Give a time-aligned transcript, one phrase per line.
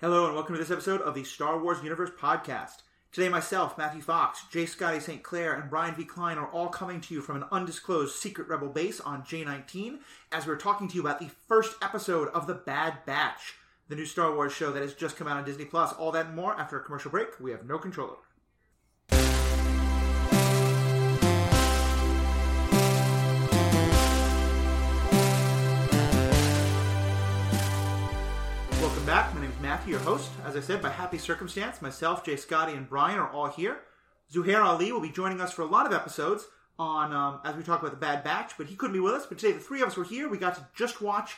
[0.00, 2.76] Hello and welcome to this episode of the Star Wars Universe Podcast.
[3.12, 4.64] Today, myself, Matthew Fox, J.
[4.64, 5.22] Scotty St.
[5.22, 6.06] Clair, and Brian V.
[6.06, 9.98] Klein are all coming to you from an undisclosed secret rebel base on J19
[10.32, 13.56] as we're talking to you about the first episode of The Bad Batch,
[13.90, 15.92] the new Star Wars show that has just come out on Disney Plus.
[15.92, 18.29] All that and more after a commercial break we have no control over.
[29.80, 29.88] Back.
[29.88, 30.30] My name is Matthew, your host.
[30.44, 33.78] As I said, by happy circumstance, myself, Jay Scotty, and Brian are all here.
[34.32, 36.46] Zuhair Ali will be joining us for a lot of episodes
[36.78, 39.26] on um, as we talk about the Bad Batch, but he couldn't be with us.
[39.26, 40.28] But today, the three of us were here.
[40.28, 41.36] We got to just watch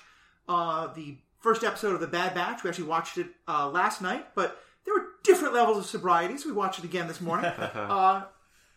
[0.49, 2.63] uh, the first episode of the Bad Batch.
[2.63, 6.49] We actually watched it uh, last night, but there were different levels of sobriety, so
[6.49, 7.47] we watched it again this morning.
[7.57, 8.25] uh,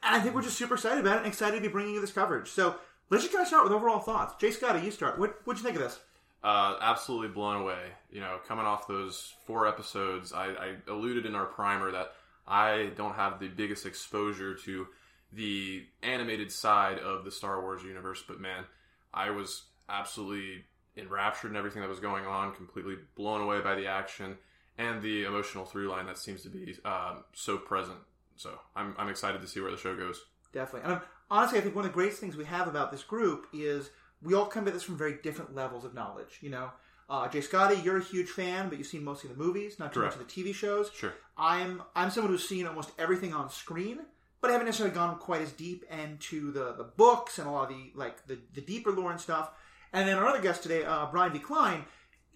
[0.04, 2.02] and I think we're just super excited about it and excited to be bringing you
[2.02, 2.50] this coverage.
[2.50, 2.76] So
[3.09, 4.36] let's just kind of start with overall thoughts.
[4.40, 5.18] Jay Scotty, you start.
[5.20, 6.00] What what'd you think of this?
[6.45, 7.80] Uh, absolutely blown away.
[8.12, 12.12] You know, coming off those four episodes, I, I alluded in our primer that
[12.48, 14.86] I don't have the biggest exposure to
[15.33, 18.64] the animated side of the Star Wars universe, but man,
[19.11, 23.88] I was absolutely enraptured in everything that was going on, completely blown away by the
[23.88, 24.38] action
[24.77, 27.98] and the emotional through line that seems to be um, so present.
[28.36, 30.23] So I'm, I'm excited to see where the show goes.
[30.53, 30.81] Definitely.
[30.83, 33.48] And um, honestly, I think one of the greatest things we have about this group
[33.52, 33.89] is
[34.21, 36.39] we all come at this from very different levels of knowledge.
[36.41, 36.69] You know,
[37.09, 39.99] uh, Jay Scotty, you're a huge fan, but you've seen mostly the movies, not too
[39.99, 40.17] Correct.
[40.17, 40.91] much of the TV shows.
[40.94, 41.13] Sure.
[41.38, 43.99] I'm I'm someone who's seen almost everything on screen,
[44.41, 47.69] but I haven't necessarily gone quite as deep into the, the books and a lot
[47.71, 49.52] of the like the, the deeper lore and stuff.
[49.93, 51.39] And then our other guest today, uh, Brian V.
[51.39, 51.86] Klein,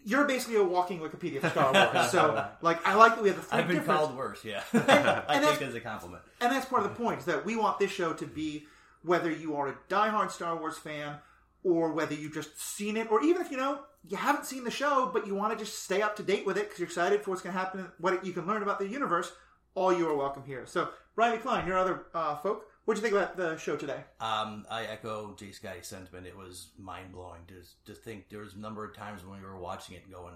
[0.05, 2.09] you're basically a walking Wikipedia for Star Wars.
[2.11, 4.63] so like I like that we have the three I've been different called worse, yeah.
[4.73, 6.21] and I that's- take it as a compliment.
[6.41, 8.65] and that's part of the point is that we want this show to be
[9.03, 11.15] whether you are a diehard Star Wars fan
[11.63, 14.71] or whether you've just seen it, or even if you know you haven't seen the
[14.71, 17.21] show but you want to just stay up to date with it because you're excited
[17.21, 19.31] for what's going to happen, what you can learn about the universe.
[19.75, 20.65] All you are welcome here.
[20.65, 24.03] So, Brian Klein, your other uh, folk, what do you think about the show today?
[24.19, 26.25] Um, I echo Jay Scotty's sentiment.
[26.25, 29.45] It was mind blowing to to think there was a number of times when we
[29.45, 30.33] were watching it going,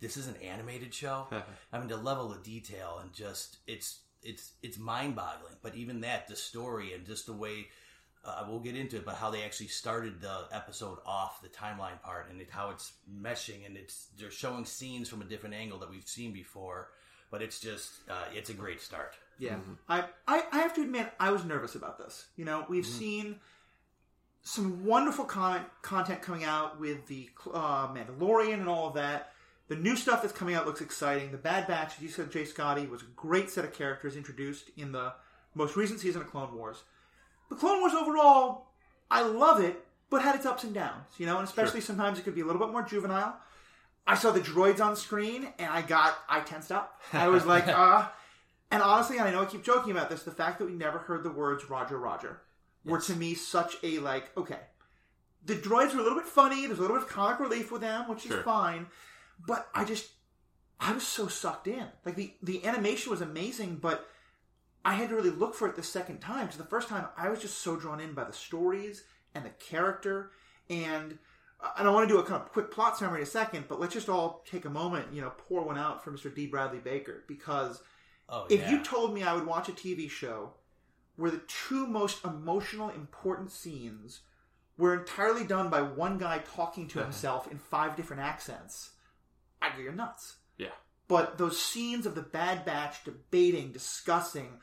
[0.00, 1.26] "This is an animated show."
[1.72, 5.54] I mean, the level of detail and just it's it's it's mind boggling.
[5.62, 7.68] But even that, the story and just the way.
[8.26, 12.00] Uh, we'll get into it, but how they actually started the episode off, the timeline
[12.02, 15.78] part, and it, how it's meshing, and it's they're showing scenes from a different angle
[15.78, 16.88] that we've seen before.
[17.30, 19.14] But it's just, uh, it's a great start.
[19.38, 19.56] Yeah,
[19.88, 22.26] I, I I have to admit I was nervous about this.
[22.36, 23.40] You know, we've seen
[24.42, 29.32] some wonderful con- content coming out with the uh, Mandalorian and all of that.
[29.68, 31.32] The new stuff that's coming out looks exciting.
[31.32, 34.70] The Bad Batch, as you said, Jay Scotty, was a great set of characters introduced
[34.76, 35.14] in the
[35.54, 36.82] most recent season of Clone Wars.
[37.48, 38.66] The Clone Wars overall,
[39.10, 41.08] I love it, but had its ups and downs.
[41.18, 43.36] You know, and especially sometimes it could be a little bit more juvenile.
[44.06, 47.00] I saw the droids on screen and I got I tensed up.
[47.12, 48.12] I was like, ah.
[48.70, 50.98] And honestly, and I know I keep joking about this, the fact that we never
[50.98, 52.40] heard the words Roger Roger
[52.84, 54.58] were to me such a like, okay.
[55.46, 57.82] The droids were a little bit funny, there's a little bit of comic relief with
[57.82, 58.86] them, which is fine.
[59.46, 60.10] But I just
[60.80, 61.86] I was so sucked in.
[62.04, 64.08] Like the the animation was amazing, but
[64.84, 66.46] I had to really look for it the second time.
[66.46, 69.50] Because the first time I was just so drawn in by the stories and the
[69.50, 70.30] character
[70.68, 71.18] and
[71.78, 73.80] and I want to do a kind of quick plot summary in a second, but
[73.80, 76.34] let's just all take a moment, you know, pour one out for Mr.
[76.34, 76.46] D.
[76.46, 77.80] Bradley Baker because
[78.28, 78.70] Oh, if yeah.
[78.70, 80.54] you told me I would watch a TV show
[81.16, 84.20] where the two most emotional, important scenes
[84.76, 87.04] were entirely done by one guy talking to mm-hmm.
[87.04, 88.90] himself in five different accents,
[89.62, 90.36] I'd go, you're nuts.
[90.58, 90.68] Yeah.
[91.06, 94.60] But those scenes of the Bad Batch debating, discussing,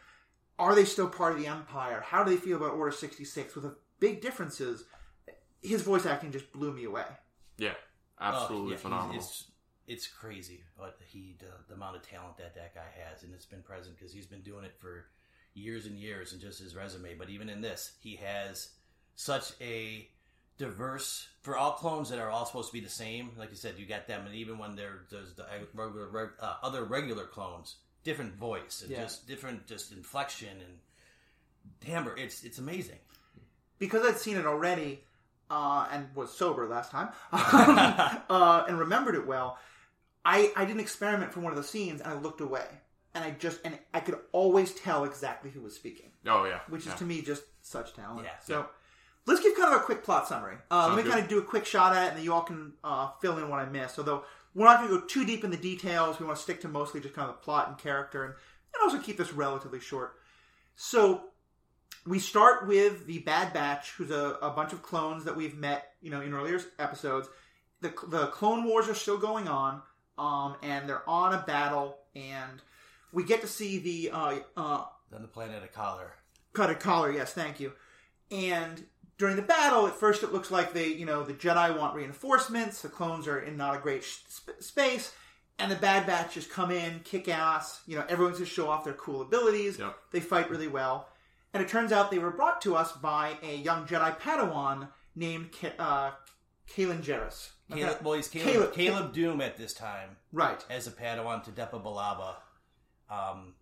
[0.61, 2.01] are they still part of the Empire?
[2.05, 3.55] How do they feel about Order 66?
[3.55, 4.85] With the big differences,
[5.61, 7.05] his voice acting just blew me away.
[7.57, 7.73] Yeah.
[8.19, 9.15] Oh, Absolutely yeah, phenomenal.
[9.17, 9.45] It's,
[9.87, 13.45] it's crazy what he the, the amount of talent that that guy has, and it's
[13.45, 15.05] been present because he's been doing it for
[15.53, 17.15] years and years, and just his resume.
[17.15, 18.69] But even in this, he has
[19.15, 20.07] such a
[20.57, 23.31] diverse for all clones that are all supposed to be the same.
[23.37, 26.55] Like you said, you got them, and even when there- there's the uh, regular, uh,
[26.61, 29.03] other regular clones, different voice and Yeah.
[29.03, 30.79] just different just inflection and
[31.79, 32.15] timbre.
[32.17, 32.99] It's it's amazing.
[33.79, 35.03] because I'd seen it already
[35.49, 39.57] uh, and was sober last time uh, and remembered it well,
[40.23, 42.65] I, I didn't experiment for one of the scenes and I looked away.
[43.13, 46.59] And I just, and I could always tell exactly who was speaking, oh yeah.
[46.69, 46.93] which yeah.
[46.93, 48.23] is to me just such talent.
[48.23, 48.39] Yeah.
[48.41, 48.67] so
[49.25, 50.55] let's give kind of a quick plot summary.
[50.69, 51.11] Uh, let me good.
[51.11, 53.37] kind of do a quick shot at it and then you all can uh, fill
[53.37, 53.99] in what I missed.
[53.99, 56.19] Although we're not going to go too deep in the details.
[56.19, 58.33] We want to stick to mostly just kind of the plot and character and,
[58.73, 60.15] and also keep this relatively short.
[60.75, 61.25] So
[62.05, 65.93] we start with the Bad Batch, who's a, a bunch of clones that we've met,
[66.01, 67.29] you know, in earlier episodes.
[67.81, 69.81] The, the Clone Wars are still going on.
[70.17, 72.61] um, and they're on a battle, and
[73.11, 76.11] we get to see the uh, uh, Then the planet of Kaller.
[76.53, 77.13] cut a Kaller.
[77.13, 77.73] Yes, thank you.
[78.29, 78.85] And
[79.21, 82.81] during the battle, at first it looks like they, you know, the Jedi want reinforcements.
[82.81, 85.13] The clones are in not a great sh- sp- space,
[85.59, 87.81] and the Bad Batch just come in, kick ass.
[87.85, 89.77] You know, everyone's just show off their cool abilities.
[89.77, 89.95] Yep.
[90.11, 91.07] They fight really well,
[91.53, 95.51] and it turns out they were brought to us by a young Jedi Padawan named
[95.51, 96.11] Ka- uh,
[96.67, 97.51] Kanan Jarrus.
[97.71, 100.65] Caleb, well, he's Caleb, Caleb- Caleb, Dume at this time Right.
[100.67, 102.37] as a Padawan to Depa Billaba.
[103.07, 103.53] Um,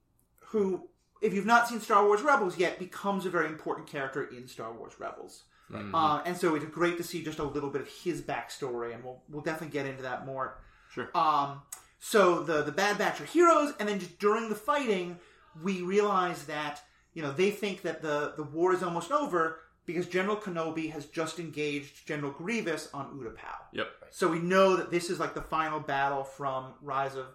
[0.52, 0.88] who,
[1.22, 4.72] if you've not seen Star Wars Rebels yet, becomes a very important character in Star
[4.72, 5.44] Wars Rebels.
[5.72, 5.92] Mhm.
[5.94, 9.04] Uh, and so it's great to see just a little bit of his backstory, and
[9.04, 10.58] we'll we'll definitely get into that more.
[10.92, 11.10] Sure.
[11.16, 11.62] Um,
[12.00, 15.20] so the the Bad Batch are heroes, and then just during the fighting,
[15.62, 16.82] we realize that
[17.14, 21.06] you know they think that the the war is almost over because General Kenobi has
[21.06, 23.58] just engaged General Grievous on Utapau.
[23.74, 23.88] Yep.
[24.12, 27.26] So we know that this is like the final battle from Rise of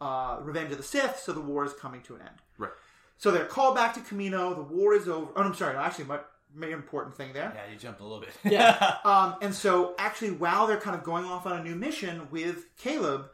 [0.00, 1.20] uh, Revenge of the Sith.
[1.24, 2.36] So the war is coming to an end.
[2.58, 2.70] Right.
[3.18, 4.54] So they're called back to Kamino.
[4.56, 5.30] The war is over.
[5.36, 5.74] Oh, I'm sorry.
[5.74, 6.24] no, Actually, my main
[6.62, 7.52] important thing there.
[7.54, 8.30] yeah, you jumped a little bit.
[8.44, 8.96] Yeah.
[9.04, 12.76] um, and so actually, while they're kind of going off on a new mission with
[12.76, 13.30] Caleb,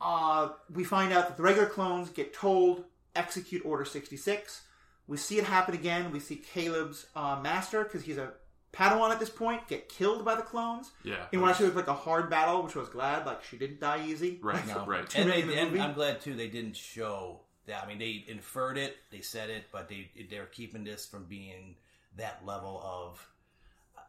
[0.00, 4.62] uh, we find out that the regular clones get told execute Order 66.
[5.08, 6.10] We see it happen again.
[6.12, 8.32] We see Caleb's uh, master, because he's a
[8.72, 10.90] Padawan at this point, get killed by the clones.
[11.02, 11.24] Yeah.
[11.32, 13.80] In what actually looked like a hard battle, which I was glad, like she didn't
[13.80, 14.38] die easy.
[14.42, 14.62] Right.
[14.66, 14.84] No.
[14.84, 15.14] Right.
[15.14, 15.80] And, they, the and.
[15.80, 17.84] I'm glad too they didn't show that.
[17.84, 21.76] I mean, they inferred it, they said it, but they they're keeping this from being
[22.16, 23.28] that level of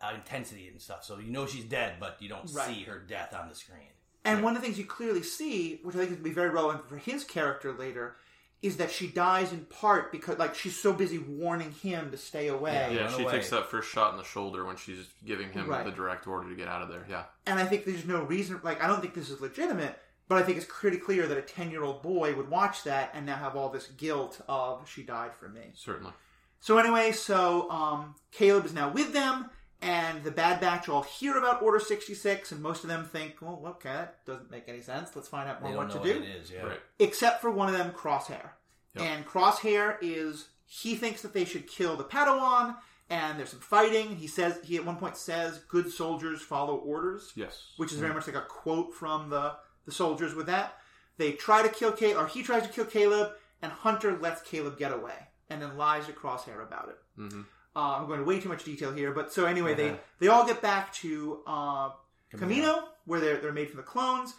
[0.01, 1.03] uh, intensity and stuff.
[1.03, 2.67] So you know she's dead, but you don't Right.
[2.75, 3.89] see her death on the screen.
[4.25, 6.33] And one of the things you clearly see, which I think is going to be
[6.35, 8.17] very relevant for his character later,
[8.61, 12.47] is that she dies in part because, like, she's so busy warning him to stay
[12.47, 12.73] away.
[12.91, 13.03] Yeah.
[13.03, 13.31] Yeah, she away.
[13.33, 15.85] takes that first shot in the shoulder when she's giving him Right.
[15.85, 17.05] the direct order to get out of there.
[17.09, 17.25] Yeah.
[17.45, 20.43] And I think there's no reason, like, I don't think this is legitimate, but I
[20.43, 23.35] think it's pretty clear that a 10 year old boy would watch that and now
[23.37, 25.71] have all this guilt of she died for me.
[25.75, 26.13] Certainly.
[26.59, 29.49] So, anyway, so um, Caleb is now with them,
[29.81, 33.61] and the Bad Batch all hear about Order 66, and most of them think, well,
[33.65, 35.15] okay, that doesn't make any sense.
[35.15, 36.11] Let's find out more what know to what do.
[36.23, 36.51] it is.
[36.51, 36.63] Yeah.
[36.63, 36.79] Right.
[36.99, 38.49] except for one of them, Crosshair.
[38.95, 39.05] Yep.
[39.05, 42.75] And Crosshair is he thinks that they should kill the Padawan,
[43.09, 44.15] and there's some fighting.
[44.17, 47.73] He says he at one point says, "Good soldiers follow orders," Yes.
[47.77, 49.53] which is very much like a quote from the
[49.85, 50.33] the soldiers.
[50.33, 50.77] With that,
[51.17, 53.31] they try to kill Caleb, or he tries to kill Caleb,
[53.61, 56.97] and Hunter lets Caleb get away, and then lies to Crosshair about it.
[57.15, 57.41] hmm
[57.75, 59.81] Uh, I'm going to way too much detail here, but so anyway, Uh-huh.
[59.83, 61.89] they they all get back to uh,
[62.33, 64.33] Kamino, where they're they're made from the clones,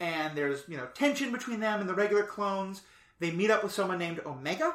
[0.00, 2.82] and there's you know tension between them and the regular clones.
[3.20, 4.74] They meet up with someone named Omega,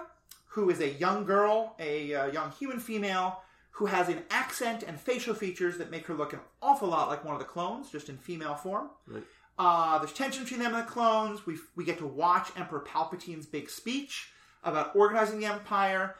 [0.53, 3.41] who is a young girl, a uh, young human female
[3.71, 7.25] who has an accent and facial features that make her look an awful lot like
[7.25, 8.89] one of the clones, just in female form.
[9.05, 9.23] Right.
[9.59, 11.45] Uh, there's tension between them and the clones.
[11.45, 14.29] We we get to watch Emperor Palpatine's big speech
[14.65, 16.15] about organizing the Empire.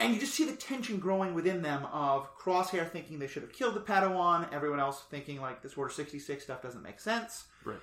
[0.00, 3.52] And you just see the tension growing within them of Crosshair thinking they should have
[3.52, 7.46] killed the Padawan, everyone else thinking like this Order 66 stuff doesn't make sense.
[7.64, 7.78] Right.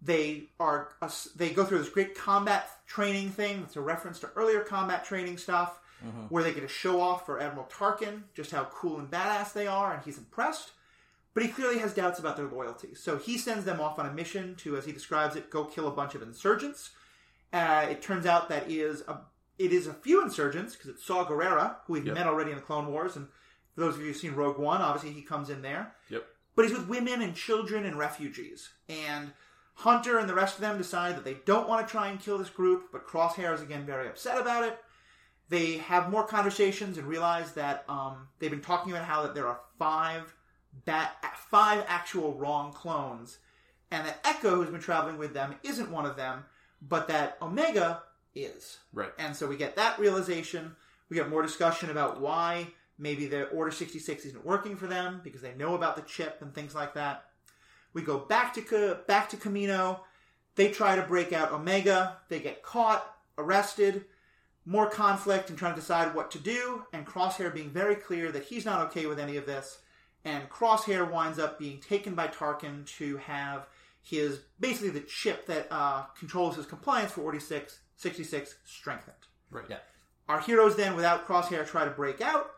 [0.00, 0.90] They are
[1.36, 5.38] they go through this great combat training thing that's a reference to earlier combat training
[5.38, 5.78] stuff
[6.28, 9.66] where they get a show off for Admiral Tarkin just how cool and badass they
[9.66, 10.70] are and he's impressed.
[11.34, 12.94] But he clearly has doubts about their loyalty.
[12.94, 15.86] So he sends them off on a mission to, as he describes it, go kill
[15.86, 16.90] a bunch of insurgents.
[17.52, 19.18] Uh, it turns out that is a
[19.58, 22.14] it is a few insurgents because it's Saw Gerrera, who we've Yep.
[22.14, 23.28] met already in the Clone Wars, and
[23.74, 25.94] for those of you who've seen Rogue One, obviously he comes in there.
[26.08, 26.24] Yep.
[26.54, 28.70] But he's with women and children and refugees.
[28.88, 29.32] And
[29.74, 32.38] Hunter and the rest of them decide that they don't want to try and kill
[32.38, 34.78] this group, but Crosshair is again very upset about it.
[35.48, 39.46] They have more conversations and realize that um, they've been talking about how that there
[39.46, 40.34] are five
[40.84, 41.12] ba-
[41.50, 43.38] five actual wrong clones,
[43.90, 46.44] and that Echo, who's been traveling with them, isn't one of them,
[46.82, 48.02] but that Omega
[48.34, 48.78] is.
[48.92, 49.12] Right.
[49.18, 50.76] And so we get that realization.
[51.08, 52.68] We get more discussion about why
[52.98, 56.54] maybe the Order 66 isn't working for them because they know about the chip and
[56.54, 57.24] things like that.
[57.92, 60.00] We go back to back to Kamino.
[60.56, 62.18] They try to break out Omega.
[62.28, 63.08] They get caught,
[63.38, 64.04] arrested.
[64.64, 66.84] More conflict and trying to decide what to do.
[66.92, 69.78] And Crosshair being very clear that he's not okay with any of this.
[70.24, 73.66] And Crosshair winds up being taken by Tarkin to have
[74.02, 79.16] his basically the chip that uh, controls his compliance for Order 6 66 strengthened.
[79.50, 79.64] Right.
[79.68, 79.78] Yeah.
[80.28, 82.50] Our heroes then, without Crosshair, try to break out,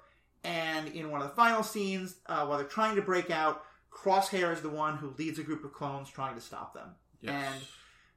[0.45, 4.53] and in one of the final scenes, uh, while they're trying to break out, Crosshair
[4.53, 6.91] is the one who leads a group of clones trying to stop them.
[7.21, 7.53] Yes.
[7.53, 7.63] And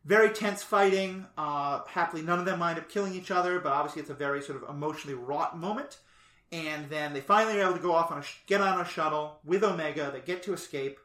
[0.05, 1.25] very tense fighting.
[1.37, 4.41] Uh, happily, none of them wind up killing each other, but obviously, it's a very
[4.41, 5.99] sort of emotionally wrought moment.
[6.51, 8.85] And then they finally are able to go off on a sh- get on a
[8.85, 10.11] shuttle with Omega.
[10.11, 10.99] They get to escape,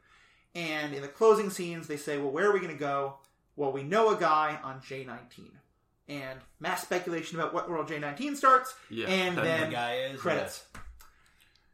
[0.54, 3.18] and in the closing scenes, they say, "Well, where are we going to go?"
[3.58, 5.50] well, we know a guy on J19.
[6.08, 9.08] And mass speculation about what world J19 starts, Yeah.
[9.08, 10.64] and The then guy is, credits.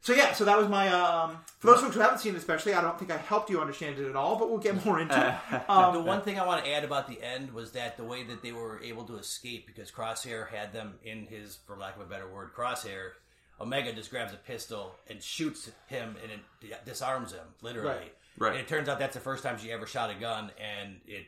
[0.00, 0.88] So yeah, so that was my.
[0.88, 3.60] Um, for those folks who haven't seen it, especially, I don't think I helped you
[3.60, 5.16] understand it at all, but we'll get more into
[5.50, 5.62] it.
[5.68, 8.22] Um, the one thing I want to add about the end was that the way
[8.24, 12.02] that they were able to escape because Crosshair had them in his, for lack of
[12.02, 13.12] a better word, Crosshair.
[13.60, 17.88] Omega just grabs a pistol and shoots him and it disarms him, literally.
[17.88, 18.14] Right.
[18.36, 18.50] Right.
[18.52, 21.26] And it turns out that's the first time she ever shot a gun, and it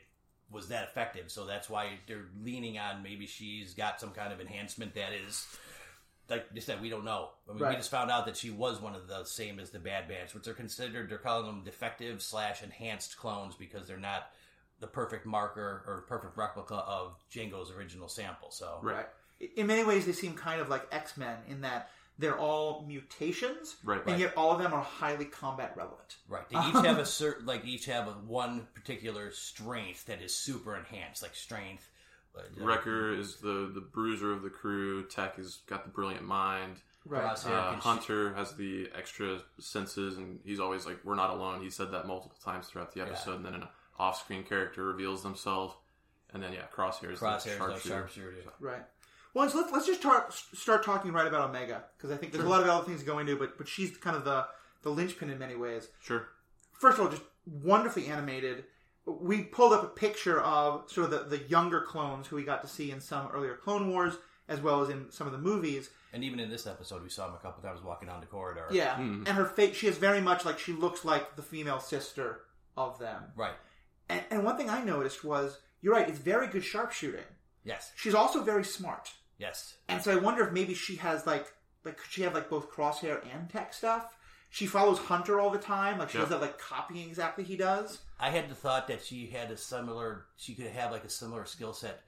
[0.51, 1.29] was that effective.
[1.31, 5.45] So that's why they're leaning on maybe she's got some kind of enhancement that is,
[6.29, 7.29] like you said, we don't know.
[7.49, 7.69] I mean, Right.
[7.71, 10.33] we just found out that she was one of the same as the Bad Batch,
[10.33, 11.09] which they're considered.
[11.09, 14.31] They're calling them defective slash enhanced clones because they're not
[14.79, 18.51] the perfect marker or perfect replica of Jango's original sample.
[18.51, 19.07] So Right.
[19.55, 23.75] in many ways, they seem kind of like X Men in that they're all mutations,
[23.83, 23.99] Right.
[24.01, 24.19] and Right.
[24.19, 26.17] yet all of them are highly combat relevant.
[26.27, 26.47] Right.
[26.49, 30.75] They each have a certain, like each have a one particular strength that is super
[30.75, 31.89] enhanced, like strength.
[32.35, 35.07] uh, Wrecker is the the bruiser of the crew.
[35.07, 36.77] Tech has got the brilliant mind.
[37.05, 37.23] Right.
[37.23, 41.69] Crosshair Uh, Hunter has the extra senses, and he's always like, "We're not alone." He
[41.69, 45.73] said that multiple times throughout the episode, and then an off-screen character reveals themselves,
[46.33, 47.89] and then yeah, Crosshair is the Crosshair's a sharpshooter.
[47.89, 48.51] sharpshooter.
[48.59, 48.83] Right.
[49.33, 52.43] Well, so let's, let's just tar- start talking right about Omega because I think there's
[52.43, 54.45] a lot of other things to go into, but but she's kind of the
[54.83, 55.89] the linchpin in many ways.
[56.01, 56.27] Sure.
[56.73, 58.65] First of all, just wonderfully animated.
[59.05, 62.61] We pulled up a picture of sort of the, the younger clones who we got
[62.63, 64.15] to see in some earlier Clone Wars,
[64.47, 65.89] as well as in some of the movies.
[66.13, 68.67] And even in this episode, we saw him a couple times walking down the corridor.
[68.71, 69.23] Yeah, hmm.
[69.25, 72.41] and her face, she is very much like she looks like the female sister
[72.75, 73.23] of them.
[73.35, 73.55] Right.
[74.09, 77.25] And, and one thing I noticed was, you're right, it's very good sharpshooting.
[77.67, 77.91] Yes.
[77.95, 79.11] She's also very smart.
[79.37, 79.75] Yes.
[79.87, 81.45] And so I wonder if maybe she has like
[81.83, 84.15] like could she have like both crosshair and tech stuff?
[84.49, 86.29] She follows Hunter all the time, like she Yep.
[86.29, 87.99] does that like copying exactly he does.
[88.19, 91.45] I had the thought that she had a similar, she could have like a similar
[91.45, 92.01] skill set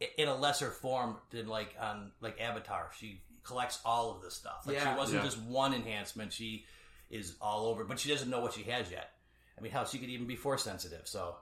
[0.00, 2.90] i- in a lesser form than like on like Avatar.
[2.98, 4.64] She collects all of this stuff.
[4.66, 4.92] Like Yeah.
[4.92, 5.28] she wasn't Yeah.
[5.30, 6.32] just one enhancement.
[6.34, 6.66] She
[7.10, 9.12] is all over, but she doesn't know what she has yet.
[9.56, 11.08] I mean, hell, she could even be force sensitive.
[11.08, 11.36] So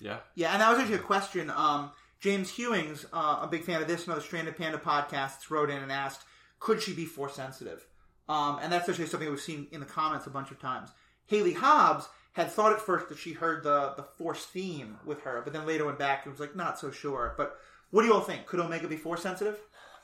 [0.00, 0.20] Yeah.
[0.36, 1.50] Yeah, and that was actually a question.
[1.50, 5.70] Um, James Hewings, uh, a big fan of this and other Stranded Panda podcasts, wrote
[5.70, 6.22] in and asked,
[6.58, 7.86] could she be force sensitive?
[8.28, 10.90] Um, and that's actually something we've seen in the comments a bunch of times.
[11.26, 15.40] Haley Hobbs had thought at first that she heard the the force theme with her,
[15.42, 17.34] but then later went back and was like, not so sure.
[17.36, 17.56] But
[17.90, 18.46] what do you all think?
[18.46, 19.58] Could Omega be force sensitive?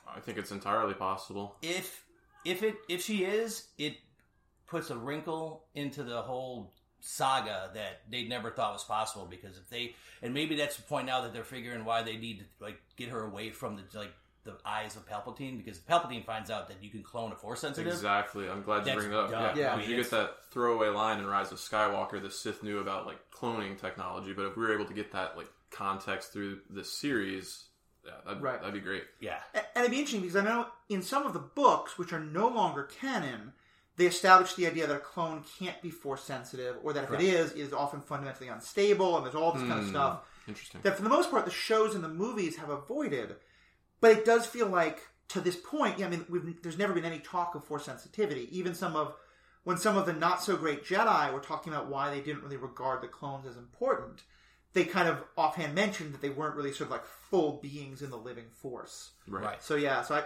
[0.06, 1.56] I think it's entirely possible.
[1.62, 2.04] if
[2.44, 3.96] if it if she is, it
[4.66, 6.72] puts a wrinkle into the whole
[7.06, 11.06] saga that they never thought was possible because if they and maybe that's the point
[11.06, 14.12] now that they're figuring why they need to like get her away from the like
[14.44, 17.92] the eyes of Palpatine because Palpatine finds out that you can clone a force sensitive.
[17.92, 18.48] Exactly.
[18.48, 19.30] I'm glad you bring that up.
[19.30, 19.42] dumb.
[19.42, 19.54] Yeah.
[19.56, 19.72] Yeah.
[19.72, 22.20] I Because mean, you get that throwaway line in Rise of Skywalker.
[22.20, 25.36] The Sith knew about like cloning technology, but if we were able to get that
[25.36, 27.64] like context through this series,
[28.04, 28.60] yeah, that'd, Right.
[28.60, 29.04] that'd be great.
[29.18, 29.38] Yeah.
[29.54, 32.48] And it'd be interesting because I know in some of the books, which are no
[32.48, 33.52] longer canon,
[33.96, 37.20] they establish the idea that a clone can't be force sensitive, or that if Right.
[37.20, 39.90] it is, is often fundamentally unstable, and there's all this kind of Hmm.
[39.90, 40.80] stuff Interesting.
[40.82, 43.36] that, for the most part, the shows and the movies have avoided.
[44.00, 47.04] But it does feel like to this point, yeah, I mean, we've, there's never been
[47.04, 48.48] any talk of force sensitivity.
[48.56, 49.14] Even some of
[49.62, 52.58] when some of the not so great Jedi were talking about why they didn't really
[52.58, 54.22] regard the clones as important,
[54.74, 58.10] they kind of offhand mentioned that they weren't really sort of like full beings in
[58.10, 59.12] the living force.
[59.26, 59.42] Right.
[59.42, 59.62] Right.
[59.62, 60.24] So yeah, so I, I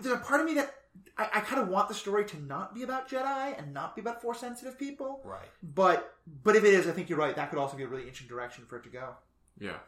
[0.00, 0.74] there's a part of me that
[1.16, 4.00] I, I kind of want the story to not be about Jedi and not be
[4.00, 5.20] about force sensitive people.
[5.24, 5.48] Right.
[5.62, 7.34] But but if it is, I think you're right.
[7.34, 9.16] That could also be a really interesting direction for it to go.
[9.60, 9.78] Yeah,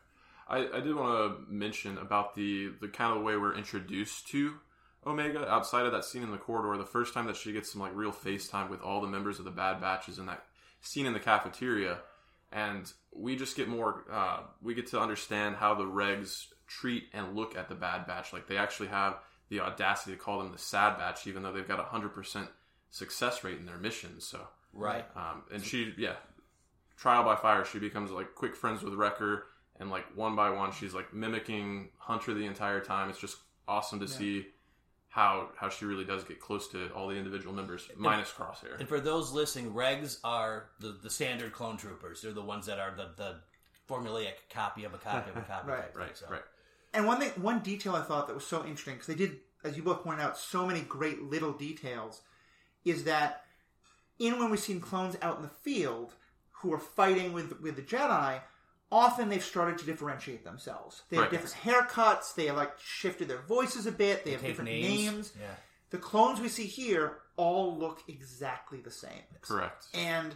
[0.49, 4.55] I, I did want to mention about the the kind of way we're introduced to
[5.07, 6.77] Omega outside of that scene in the corridor.
[6.77, 9.45] The first time that she gets some like real FaceTime with all the members of
[9.45, 10.45] the Bad Batches in that
[10.81, 11.99] scene in the cafeteria,
[12.53, 14.05] and we just get more.
[14.11, 18.33] Uh, we get to understand how the Regs treat and look at the Bad Batch.
[18.33, 19.19] Like they actually have
[19.51, 22.49] the audacity to call them the Sad Batch, even though they've got a hundred percent
[22.89, 24.25] success rate in their missions.
[24.25, 25.05] So Right.
[25.17, 26.15] um, and she, yeah,
[26.97, 29.47] trial by fire, she becomes like quick friends with Wrecker,
[29.79, 33.11] and like one by one, she's like mimicking Hunter the entire time.
[33.11, 33.37] It's just
[33.69, 34.47] awesome to see
[35.09, 38.79] how how she really does get close to all the individual members, minus Crosshair.
[38.79, 42.23] And for those listening, regs are the, the standard clone troopers.
[42.23, 43.37] They're the ones that are the, the
[43.89, 45.69] formulaic copy of a copy of a copy.
[45.73, 45.93] Right.
[45.93, 46.27] thing, Right, so.
[46.31, 46.43] right.
[46.93, 49.77] And one thing, one detail I thought that was so interesting because they did, as
[49.77, 52.23] you both pointed out, so many great little details,
[52.85, 53.45] is that
[54.19, 56.15] in when we've seen clones out in the field
[56.51, 58.41] who are fighting with with the Jedi,
[58.93, 61.03] often they've started to differentiate themselves.
[61.09, 61.41] They have Right.
[61.41, 61.57] different
[61.89, 62.35] haircuts.
[62.35, 64.25] They have like shifted their voices a bit.
[64.25, 65.13] They have different names.
[65.13, 65.33] names.
[65.41, 65.55] Yeah.
[65.91, 69.23] The clones we see here all look exactly the same.
[69.41, 69.87] Correct.
[69.95, 70.35] And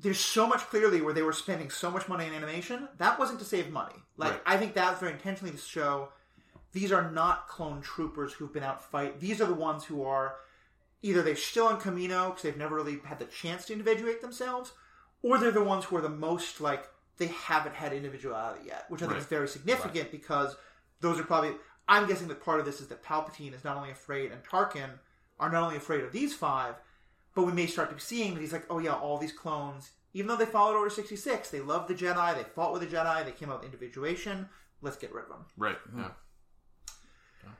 [0.00, 2.88] there's so much clearly where they were spending so much money on animation.
[2.98, 3.94] That wasn't to save money.
[4.16, 4.42] Like Right.
[4.46, 6.10] I think that's very intentionally to show
[6.72, 9.18] these are not clone troopers who've been out fight.
[9.20, 10.36] These are the ones who are
[11.02, 14.72] either they're still on Kamino because they've never really had the chance to individuate themselves,
[15.22, 19.00] or they're the ones who are the most like they haven't had individuality yet, which
[19.02, 19.20] I think Right.
[19.22, 20.56] is very significant because
[21.00, 21.54] those are probably.
[21.88, 24.90] I'm guessing that part of this is that Palpatine is not only afraid and Tarkin
[25.40, 26.74] are not only afraid of these five,
[27.38, 29.92] but we may start to be seeing that he's like, oh yeah, all these clones,
[30.12, 33.24] even though they followed Order 66, they loved the Jedi, they fought with the Jedi,
[33.24, 34.48] they came out with individuation,
[34.82, 35.44] let's get rid of them.
[35.56, 35.76] Right.
[35.88, 36.00] Hmm.
[37.44, 37.50] Yeah.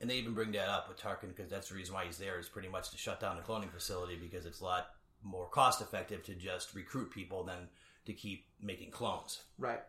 [0.00, 2.38] And they even bring that up with Tarkin because that's the reason why he's there
[2.38, 4.86] is pretty much to shut down the cloning facility because it's a lot
[5.22, 7.68] more cost effective to just recruit people than
[8.06, 9.42] to keep making clones.
[9.58, 9.82] Right.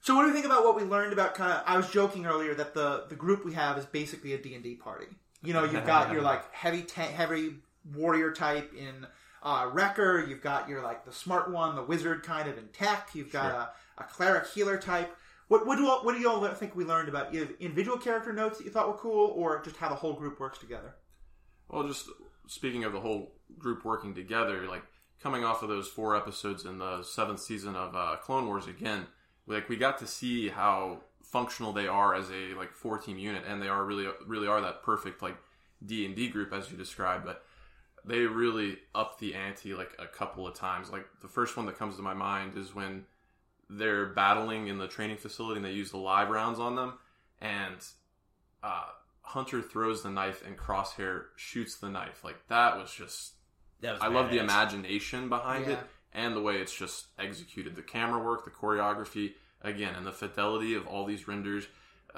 [0.00, 2.24] So what do we think about what we learned about kind of I was joking
[2.24, 5.08] earlier that the the group we have is basically a D&D party.
[5.42, 7.56] You know, you've got your like heavy ta- heavy
[7.94, 9.06] warrior type in
[9.42, 13.10] uh, Wrecker, you've got your like the smart one, the wizard kind of in tech,
[13.14, 15.16] you've got a, a cleric healer type.
[15.48, 18.32] What what do all, what do you all think we learned about either individual character
[18.32, 20.94] notes that you thought were cool or just how the whole group works together?
[21.68, 22.08] Well, just
[22.46, 24.82] speaking of the whole group working together, like
[25.22, 29.06] coming off of those four episodes in the seventh season of uh, Clone Wars again,
[29.46, 33.44] like we got to see how functional they are as a like four team unit,
[33.46, 35.36] and they are really really are that perfect like
[35.84, 37.44] D and D group as you described, but
[38.08, 40.90] they really upped the ante like a couple of times.
[40.90, 43.04] Like the first one that comes to my mind is when
[43.70, 46.94] they're battling in the training facility and they use the live rounds on them,
[47.40, 47.76] and
[48.62, 48.86] uh,
[49.20, 52.24] Hunter throws the knife and Crosshair shoots the knife.
[52.24, 53.34] Like that was just
[53.82, 55.74] That was I love the imagination behind Yeah.
[55.74, 55.78] it
[56.14, 57.76] and the way it's just executed.
[57.76, 61.66] The camera work, the choreography, again, and the fidelity of all these renders.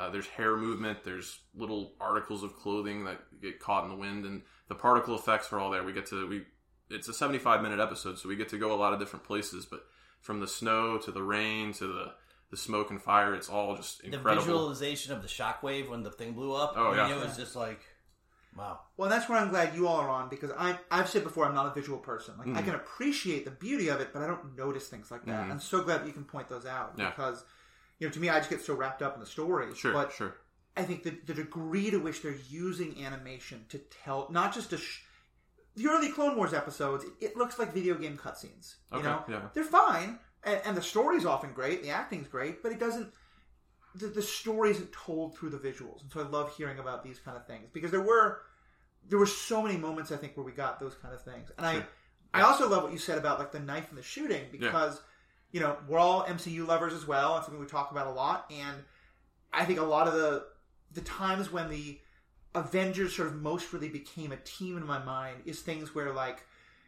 [0.01, 1.05] Uh, there's hair movement.
[1.05, 5.53] There's little articles of clothing that get caught in the wind, and the particle effects
[5.53, 5.85] are all there.
[5.85, 6.43] We get to we.
[6.89, 9.67] It's a 75 minute episode, so we get to go a lot of different places.
[9.67, 9.85] But
[10.21, 12.13] from the snow to the rain to the
[12.51, 14.35] the smoke and fire, it's all just incredible.
[14.35, 16.73] The visualization of the shockwave when the thing blew up.
[16.77, 17.07] Oh, yeah.
[17.09, 17.81] mean, it was just like,
[18.57, 18.81] wow.
[18.97, 21.55] Well, that's where I'm glad you all are on because I I've said before I'm
[21.55, 22.35] not a visual person.
[22.39, 22.57] Like Mm-hmm.
[22.59, 25.49] I can appreciate the beauty of it, but I don't notice things like that.
[25.51, 27.11] I'm so glad that you can point those out Yeah.
[27.11, 27.45] because
[28.01, 29.73] you know to me I just get so wrapped up in the story.
[29.77, 30.35] Sure, but sure.
[30.77, 34.79] I think the, the degree to which they're using animation to tell not just to
[34.79, 35.05] sh-
[35.77, 38.75] the early Clone Wars episodes, it, looks like video game cutscenes.
[38.93, 39.41] You Okay, know, yeah.
[39.55, 43.13] they're fine, and, and the story's often great, the acting's great, but it doesn't.
[43.95, 47.19] The, the story isn't told through the visuals, and so I love hearing about these
[47.19, 48.43] kind of things because there were
[49.09, 51.67] there were so many moments I think where we got those kind of things, and
[51.67, 51.87] I Sure.
[52.33, 55.01] I also love what you said about like the knife and the shooting because
[55.53, 57.37] you know we're all MCU lovers as well.
[57.37, 58.79] It's something we talk about a lot, and
[59.53, 60.45] I think a lot of the
[60.93, 61.99] the times when the
[62.55, 66.45] Avengers sort of most really became a team in my mind is things where like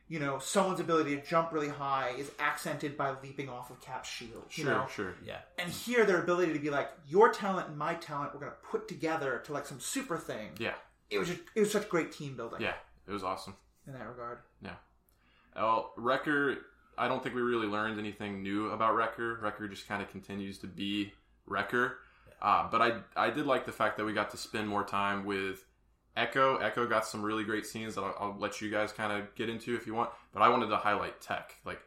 [0.09, 4.09] you know someone's ability to jump really high is accented by leaping off of Cap's
[4.09, 4.45] shield.
[4.51, 4.87] You Sure, know?
[4.93, 5.15] sure.
[5.25, 5.39] Yeah.
[5.59, 8.69] And here their ability to be like your talent and my talent we're going to
[8.69, 10.51] put together to like some super thing.
[10.59, 10.75] Yeah,
[11.11, 12.75] It was just it was such great team building yeah.
[13.07, 13.55] It was awesome.
[13.87, 14.39] in that regard.
[14.63, 14.75] Yeah.
[15.55, 16.57] Well, Wrecker,
[16.97, 19.39] I don't think we really learned anything new about Wrecker.
[19.43, 21.13] Wrecker just kind of continues to be
[21.47, 21.99] Wrecker.
[22.41, 25.25] Uh, but I, I did like the fact that we got to spend more time
[25.25, 25.65] with
[26.17, 26.57] Echo.
[26.57, 29.49] Echo got some really great scenes that I'll, I'll let you guys kind of get
[29.49, 30.11] into if you want.
[30.33, 31.55] But I wanted to highlight Tech.
[31.65, 31.81] Like,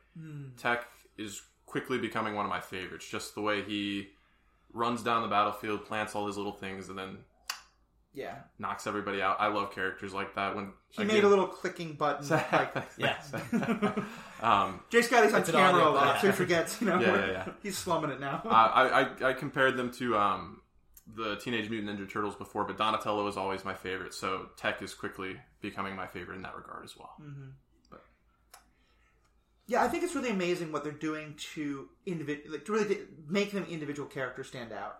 [0.58, 0.88] Tech
[1.18, 3.08] is quickly becoming one of my favorites.
[3.08, 4.10] Just the way he
[4.74, 7.18] runs down the battlefield, plants all his little things, and then
[8.16, 8.36] Yeah.
[8.58, 9.38] knocks everybody out.
[9.40, 10.56] I love characters like that.
[10.56, 13.18] When He made a little clicking button like Yeah.
[14.42, 16.22] um, Jay Scotty's on It's an camera a lot, button.
[16.22, 17.00] so he forgets, you know.
[17.00, 17.48] Yeah, yeah, yeah.
[17.62, 18.42] He's slumming it now.
[18.46, 20.62] I, I I compared them to um,
[21.14, 24.14] the Teenage Mutant Ninja Turtles before, but Donatello is always my favorite.
[24.14, 27.16] So Tech is quickly becoming my favorite in that regard as well.
[29.68, 33.02] Yeah, I think it's really amazing what they're doing to individ- like to really di-
[33.28, 35.00] make them individual characters stand out.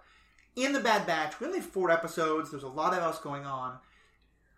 [0.56, 2.52] In the Bad Batch, we only had four episodes.
[2.52, 3.78] There's a lot of else going on,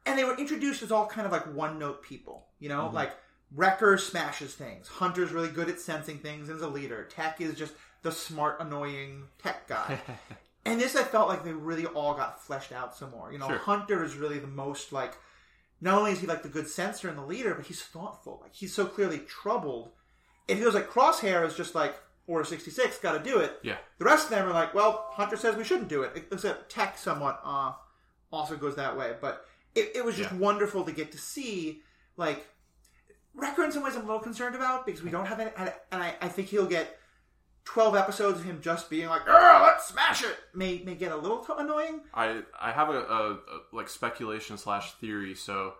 [0.05, 2.45] and they were introduced as all kind of like one note people.
[2.60, 2.95] You know, mm-hmm.
[2.95, 3.12] like
[3.55, 4.88] Wrecker smashes things.
[4.88, 7.07] Hunter's really good at sensing things and is a leader.
[7.10, 9.99] Tech is just the smart, annoying tech guy.
[10.65, 13.31] and this, I felt like they really all got fleshed out some more.
[13.31, 13.57] You know, Sure.
[13.57, 15.15] Hunter is really the most like.
[15.79, 18.39] Not only is he like the good sensor and the leader, but he's thoughtful.
[18.41, 19.91] Like he's so clearly troubled
[20.47, 21.95] it feels like Crosshair is just like
[22.27, 23.57] Order sixty six, got to do it.
[23.63, 26.27] Yeah, The rest of them are like, well, Hunter says we shouldn't do it.
[26.31, 27.71] Except Tech somewhat uh,
[28.31, 30.37] also goes that way, but it, it was just Yeah.
[30.37, 31.81] wonderful to get to see
[32.17, 32.45] like
[33.33, 33.63] Wrecker.
[33.63, 36.15] In some ways, I'm a little concerned about because we don't have any, and I,
[36.21, 36.99] I think he'll get.
[37.65, 41.17] 12 episodes of him just being like, "Arr, let's smash it, may may get a
[41.17, 41.99] little t- annoying.
[42.13, 43.39] I I have a, a, a
[43.73, 45.35] like speculation slash theory.
[45.35, 45.73] So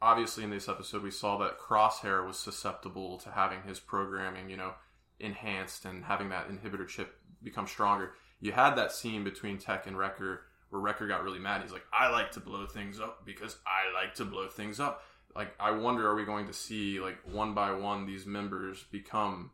[0.00, 4.56] obviously in this episode we saw that Crosshair was susceptible to having his programming, you
[4.56, 4.72] know,
[5.20, 8.12] enhanced and having that inhibitor chip become stronger.
[8.40, 11.62] You had that scene between Tech and Wrecker where Wrecker got really mad.
[11.62, 15.02] He's like, "I like to blow things up because I like to blow things up."
[15.34, 19.50] Like, I wonder, are we going to see like one by one these members become,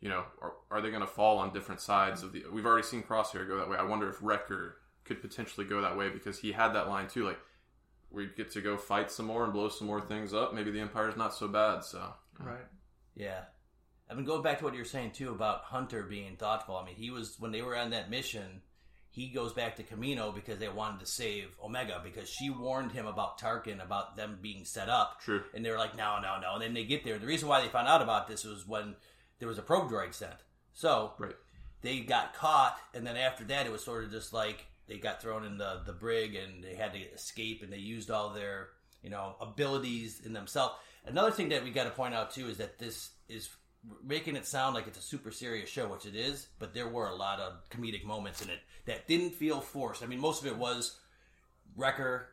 [0.00, 2.44] you know, are, are they going to fall on different sides of the?
[2.52, 3.76] We've already seen Crosshair go that way.
[3.78, 7.24] I wonder if Wrecker could potentially go that way because he had that line too,
[7.24, 7.38] like
[8.10, 10.54] we get to go fight some more and blow some more things up.
[10.54, 11.84] Maybe the Empire's not so bad.
[11.84, 12.66] So Right.
[13.14, 13.42] Yeah.
[14.10, 16.76] I mean, going back to what you were saying too about Hunter being thoughtful.
[16.76, 18.62] I mean, he was when they were on that mission.
[19.12, 23.06] He goes back to Kamino because they wanted to save Omega because she warned him
[23.06, 25.20] about Tarkin about them being set up.
[25.20, 25.42] True.
[25.52, 26.54] And they were like, no, no, no.
[26.54, 27.18] And then they get there.
[27.18, 28.94] The reason why they found out about this was when
[29.40, 30.34] there was a probe droid sent.
[30.72, 31.34] So right,
[31.82, 35.20] they got caught, and then after that, it was sort of just like they got
[35.20, 38.68] thrown in the the brig and they had to escape, and they used all their
[39.02, 40.74] you know abilities in themselves.
[41.04, 43.48] Another thing that we got to point out too is that this is
[44.04, 47.08] making it sound like it's a super serious show, which it is, but there were
[47.08, 50.02] a lot of comedic moments in it that didn't feel forced.
[50.02, 50.98] I mean, most of it was
[51.76, 52.28] Wrecker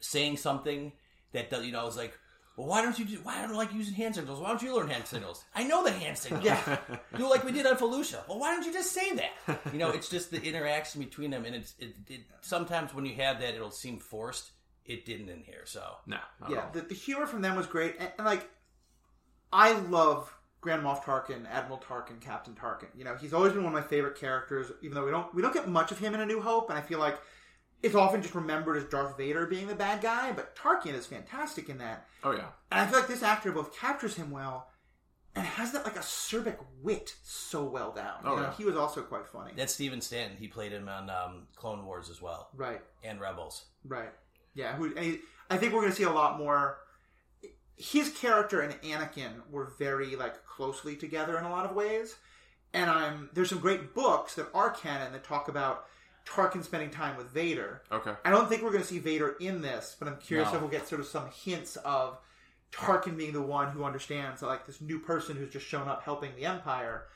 [0.00, 0.92] saying something
[1.32, 2.18] that does, you know, was like,
[2.56, 4.40] well, why don't you do, why don't you like using hand signals?
[4.40, 5.44] Why don't you learn hand signals?
[5.54, 6.44] I know the hand signals.
[6.44, 6.78] Yeah.
[7.16, 8.26] Do like we did on Felucia.
[8.28, 9.60] Well, why don't you just say that?
[9.72, 13.14] You know, it's just the interaction between them, and it's it, it sometimes when you
[13.14, 14.50] have that, it'll seem forced.
[14.84, 18.10] It didn't in here, so no, Yeah, the, the humor from them was great, and,
[18.18, 18.50] and like,
[19.52, 22.88] I love Grand Moff Tarkin, Admiral Tarkin, Captain Tarkin.
[22.96, 24.70] You know, he's always been one of my favorite characters.
[24.82, 26.78] Even though we don't we don't get much of him in A New Hope, and
[26.78, 27.18] I feel like
[27.82, 30.32] it's often just remembered as Darth Vader being the bad guy.
[30.32, 33.76] But Tarkin is fantastic in that, Oh yeah, and I feel like this actor both
[33.76, 34.68] captures him well
[35.34, 38.20] and has that like acerbic wit so well down.
[38.24, 38.54] Oh, you know, yeah.
[38.56, 39.52] he was also quite funny.
[39.56, 40.36] that's Stephen Stanton.
[40.38, 42.80] He played him on um, Clone Wars as well right.
[43.04, 43.66] and Rebels.
[43.84, 44.10] Right.
[44.54, 44.74] Yeah.
[44.74, 44.92] Who?
[44.96, 46.78] I think we're going to see a lot more.
[47.82, 52.16] His character and Anakin were very like closely together in a lot of ways,
[52.74, 55.86] and I'm there's some great books that are canon that talk about
[56.26, 57.82] Tarkin spending time with Vader.
[57.90, 58.12] okay.
[58.24, 60.56] I don't think we're going to see Vader in this, but I'm curious No.
[60.56, 62.18] if we'll get sort of some hints of
[62.70, 66.36] Tarkin being the one who understands, like this new person who's just shown up helping
[66.36, 67.06] the Empire.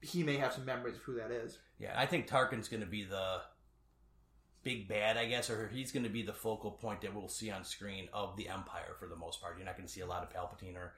[0.00, 1.58] He may have some memories of who that is.
[1.80, 3.40] Yeah, I think Tarkin's going to be the
[4.68, 7.50] big bad, I guess, or he's going to be the focal point that we'll see
[7.50, 9.56] on screen of the Empire for the most part.
[9.56, 10.92] You're not going to see a lot of Palpatine or,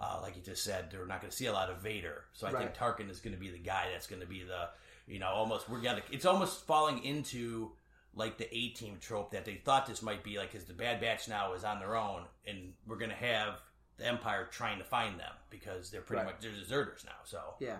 [0.00, 2.24] uh, like you just said, we're not going to see a lot of Vader.
[2.32, 4.68] So I think Tarkin is going to be the guy that's going to be the,
[5.06, 6.02] you know, almost we're gonna.
[6.10, 7.70] It's almost falling into
[8.16, 11.00] like the A Team trope that they thought this might be like, because the Bad
[11.00, 13.60] Batch now is on their own, and we're going to have
[13.96, 16.32] the Empire trying to find them because they're pretty Right.
[16.32, 17.18] much they're deserters now.
[17.24, 17.78] So Yeah.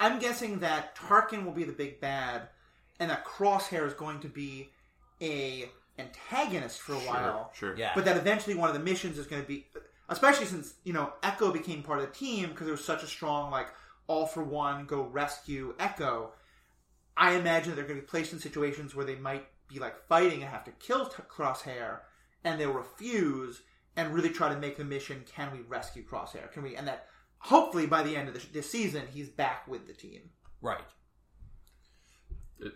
[0.00, 2.48] I'm guessing that Tarkin will be the big bad,
[3.00, 4.70] and that Crosshair is going to be
[5.20, 7.50] a antagonist for a while.
[7.54, 7.76] Sure.
[7.76, 9.66] yeah, But that eventually one of the missions is going to be,
[10.08, 13.06] especially since you know Echo became part of the team because there was such a
[13.06, 13.68] strong like
[14.06, 16.32] all for one go rescue Echo.
[17.16, 20.42] I imagine they're going to be placed in situations where they might be like fighting
[20.42, 22.00] and have to kill T- Crosshair,
[22.44, 23.62] and they'll refuse
[23.96, 25.24] and really try to make the mission.
[25.26, 26.50] Can we rescue Crosshair?
[26.52, 26.76] Can we?
[26.76, 27.06] And that
[27.38, 30.30] hopefully by the end of this, this season he's back with the team.
[30.60, 30.80] right.
[32.60, 32.72] It, it,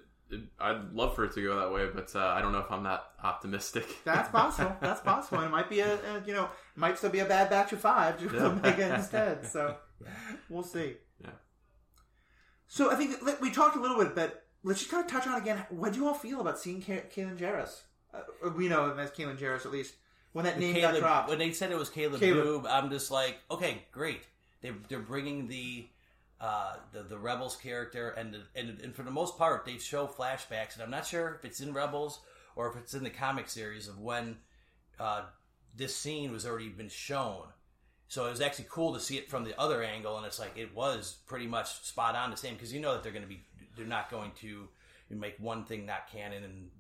[0.61, 2.85] I'd love for it to go that way, but uh, I don't know if I'm
[2.85, 3.85] that optimistic.
[4.05, 4.75] That's possible.
[4.81, 5.39] That's possible.
[5.39, 7.73] And it might be a, a you know, it might still be a bad batch
[7.73, 8.49] of five just with Yeah.
[8.51, 9.47] Omega instead.
[9.47, 9.77] So
[10.49, 10.95] we'll see.
[11.23, 11.31] Yeah.
[12.67, 15.27] So I think that we talked a little bit, but let's just kind of touch
[15.27, 15.65] on again.
[15.71, 17.83] What do you all feel about seeing Ka- Jarrus?
[18.15, 19.95] Uh, we know him as Kanan Jarrus, at least
[20.33, 21.29] when that name got dropped.
[21.29, 22.65] when they said it was Caleb, Caleb.
[22.65, 24.23] Dume, I'm just like, okay, great.
[24.63, 25.87] They they're bringing the
[26.43, 30.07] uh, the the Rebels character, and, the, and and for the most part, they show
[30.09, 32.21] flashbacks, and I'm not sure if it's in Rebels
[32.57, 34.37] or if it's in the comic series of when
[34.99, 35.23] uh,
[35.75, 37.45] this scene was already been shown.
[38.09, 40.59] So it was actually cool to see it from the other angle, and it's like
[40.59, 43.29] it was pretty much spot on the same because you know that they're going to
[43.29, 43.41] be
[43.77, 44.69] they're not going to
[45.11, 46.71] make one thing not canon and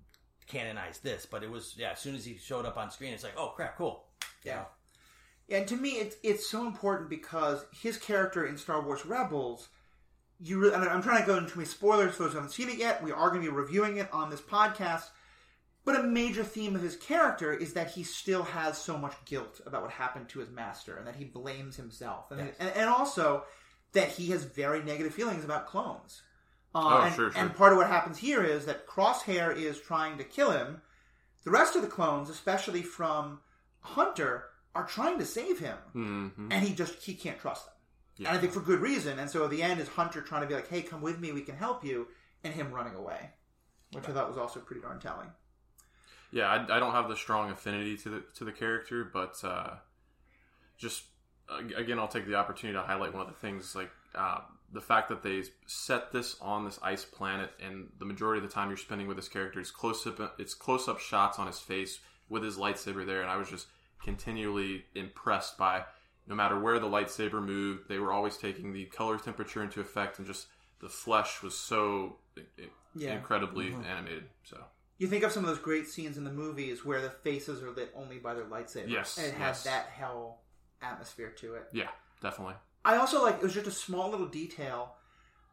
[0.46, 1.92] canonize this, but it was yeah.
[1.92, 4.05] As soon as he showed up on screen, it's like oh crap, cool.
[4.44, 4.57] You Yeah.
[4.57, 4.66] know?
[5.53, 9.69] And to me, it's it's so important because his character in Star Wars Rebels,
[10.41, 12.69] you really, and I'm trying to go into any spoilers for those who haven't seen
[12.71, 13.03] it yet.
[13.03, 15.05] We are going to be reviewing it on this podcast.
[15.85, 19.61] But a major theme of his character is that he still has so much guilt
[19.67, 22.55] about what happened to his master, and that he blames himself, and Yes.
[22.61, 23.43] and, and also
[23.93, 26.23] that he has very negative feelings about clones.
[26.73, 27.41] Uh, Oh, and, sure, sure.
[27.41, 30.81] and part of what happens here is that Crosshair is trying to kill him.
[31.45, 33.41] The rest of the clones, especially from
[33.81, 36.53] Hunter, are trying to save him, Mhm.
[36.53, 37.75] and he just he can't trust them.
[38.17, 38.29] Yeah.
[38.29, 39.19] And I think for good reason.
[39.19, 41.33] And so at the end is Hunter trying to be like, "Hey, come with me,
[41.33, 42.09] we can help you,"
[42.45, 43.31] and him running away,
[43.93, 45.33] which I thought was also pretty darn telling.
[46.31, 49.77] yeah, I, I don't have the strong affinity to the to the character, but uh,
[50.79, 51.05] just
[51.51, 54.41] again, I'll take the opportunity to highlight one of the things like uh,
[54.73, 58.55] the fact that they set this on this ice planet, and the majority of the
[58.55, 60.41] time you're spending with this character is close up.
[60.41, 63.67] It's close up shots on his face with his lightsaber there, and I was just
[64.03, 65.85] continually impressed by.
[66.27, 70.19] No matter where the lightsaber moved, they were always taking the color temperature into effect,
[70.19, 70.47] and just
[70.81, 73.15] the flesh was so i- i- Yeah.
[73.17, 73.85] incredibly mm-hmm.
[73.85, 74.29] animated.
[74.45, 74.65] So
[74.99, 77.71] You think of some of those great scenes in the movies where the faces are
[77.73, 78.88] lit only by their lightsabers.
[78.88, 79.65] Yes, And it has yes.
[79.65, 80.43] that hell
[80.81, 81.69] atmosphere to it.
[81.73, 81.88] yeah,
[82.21, 82.55] definitely.
[82.85, 84.95] I also like it was just a small little detail,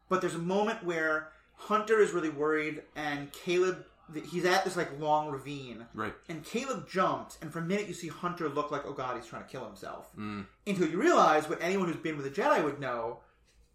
[0.08, 3.86] but there's a moment where Hunter is really worried and Caleb
[4.26, 6.14] he's at this like long ravine Right.
[6.28, 9.26] and Caleb jumped and for a minute you see Hunter look like oh god he's
[9.28, 10.46] trying to kill himself Mm.
[10.68, 13.20] until you realize what anyone who's been with a Jedi would know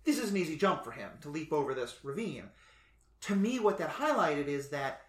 [0.04, 2.44] this is an easy jump for him to leap over this ravine.
[3.22, 5.00] To me what that highlighted is that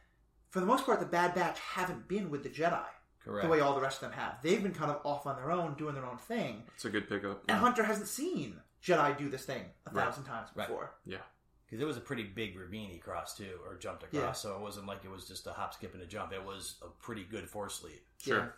[0.49, 2.81] for the most part the Bad Batch haven't been with the Jedi
[3.23, 3.43] Correct.
[3.45, 4.38] the way all the rest of them have.
[4.41, 6.63] They've been kind of off on their own doing their own thing.
[6.75, 7.39] It's a good pickup.
[7.49, 7.59] And Yeah.
[7.59, 10.05] Hunter hasn't seen Jedi do this thing a Right.
[10.05, 10.67] thousand times Right.
[10.67, 10.91] before.
[11.05, 11.17] yeah.
[11.65, 14.21] Because it was a pretty big ravine he crossed too, or jumped across.
[14.21, 14.32] Yeah.
[14.34, 16.32] So it wasn't like it was just a hop, skip, and a jump.
[16.32, 18.06] It was a pretty good force leap.
[18.21, 18.54] Sure.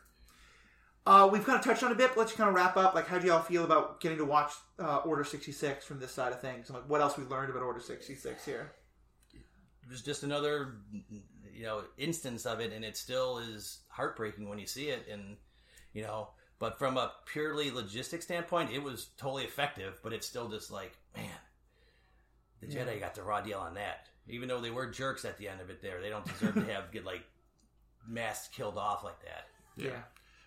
[1.06, 2.94] Uh, we've kind of touched on a bit, but let's kind of wrap up.
[2.94, 6.34] Like, how do y'all feel about getting to watch uh, Order 66 from this side
[6.34, 6.68] of things?
[6.68, 8.74] And, like, what else we learned about Order 66 here?
[9.34, 10.80] It was just another,
[11.54, 15.08] you know, instance of it, and it still is heartbreaking when you see it.
[15.10, 15.38] And
[15.94, 20.00] you know, but from a purely logistic standpoint, it was totally effective.
[20.04, 21.30] But it's still just like, man,
[22.62, 22.86] the Yeah.
[22.86, 24.08] Jedi got the raw deal on that.
[24.30, 26.74] Even though they were jerks at the end of it, there they don't deserve to
[26.74, 27.24] have get like
[28.08, 29.48] mass killed off like that.
[29.76, 30.02] Yeah.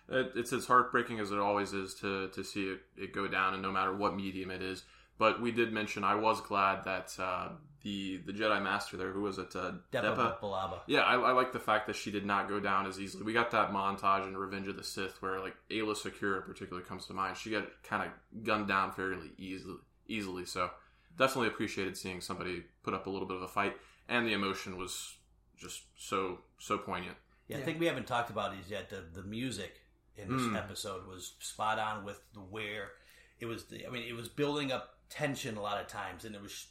[0.09, 3.53] It, it's as heartbreaking as it always is to to see it, it go down,
[3.53, 4.83] and no matter what medium it is.
[5.17, 7.49] But we did mention I was glad that uh,
[7.83, 10.39] the the Jedi Master there, who was it, uh, Depa Depa?
[10.39, 10.79] Billaba.
[10.87, 13.23] Yeah, I, I like the fact that she did not go down as easily.
[13.23, 16.81] We got that montage in Revenge of the Sith where like Aayla Secura in particular
[16.81, 17.37] comes to mind.
[17.37, 19.77] She got kind of gunned down fairly easily.
[20.07, 20.69] Easily, so
[21.17, 23.75] definitely appreciated seeing somebody put up a little bit of a fight,
[24.09, 25.15] and the emotion was
[25.57, 27.17] just so so poignant.
[27.47, 27.61] Yeah, Yeah.
[27.63, 28.89] I think we haven't talked about it yet.
[28.89, 29.81] The the music
[30.17, 30.57] in this Mm.
[30.57, 32.91] episode was spot on with the where
[33.39, 33.65] it was.
[33.65, 36.67] The, I mean, it was building up tension a lot of times, and it was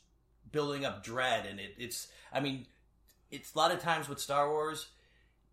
[0.52, 1.46] building up dread.
[1.46, 2.08] And it, it's.
[2.32, 2.66] I mean,
[3.30, 4.88] it's a lot of times with Star Wars,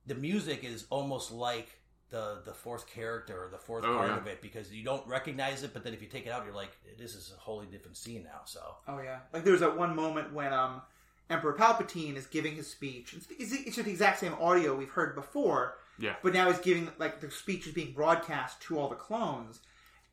[0.06, 4.18] the music is almost like the the fourth character or the fourth Oh, part yeah.
[4.18, 6.54] of it because you don't recognize it, but then if you take it out, you're
[6.56, 8.42] like, this is a wholly different scene now.
[8.46, 9.20] So Oh, yeah.
[9.34, 10.82] Like, there was that one moment when um,
[11.30, 13.14] Emperor Palpatine is giving his speech.
[13.14, 16.60] It's, it's, it's just the exact same audio we've heard before, Yeah, but now he's
[16.60, 19.60] giving, like, the speech is being broadcast to all the clones.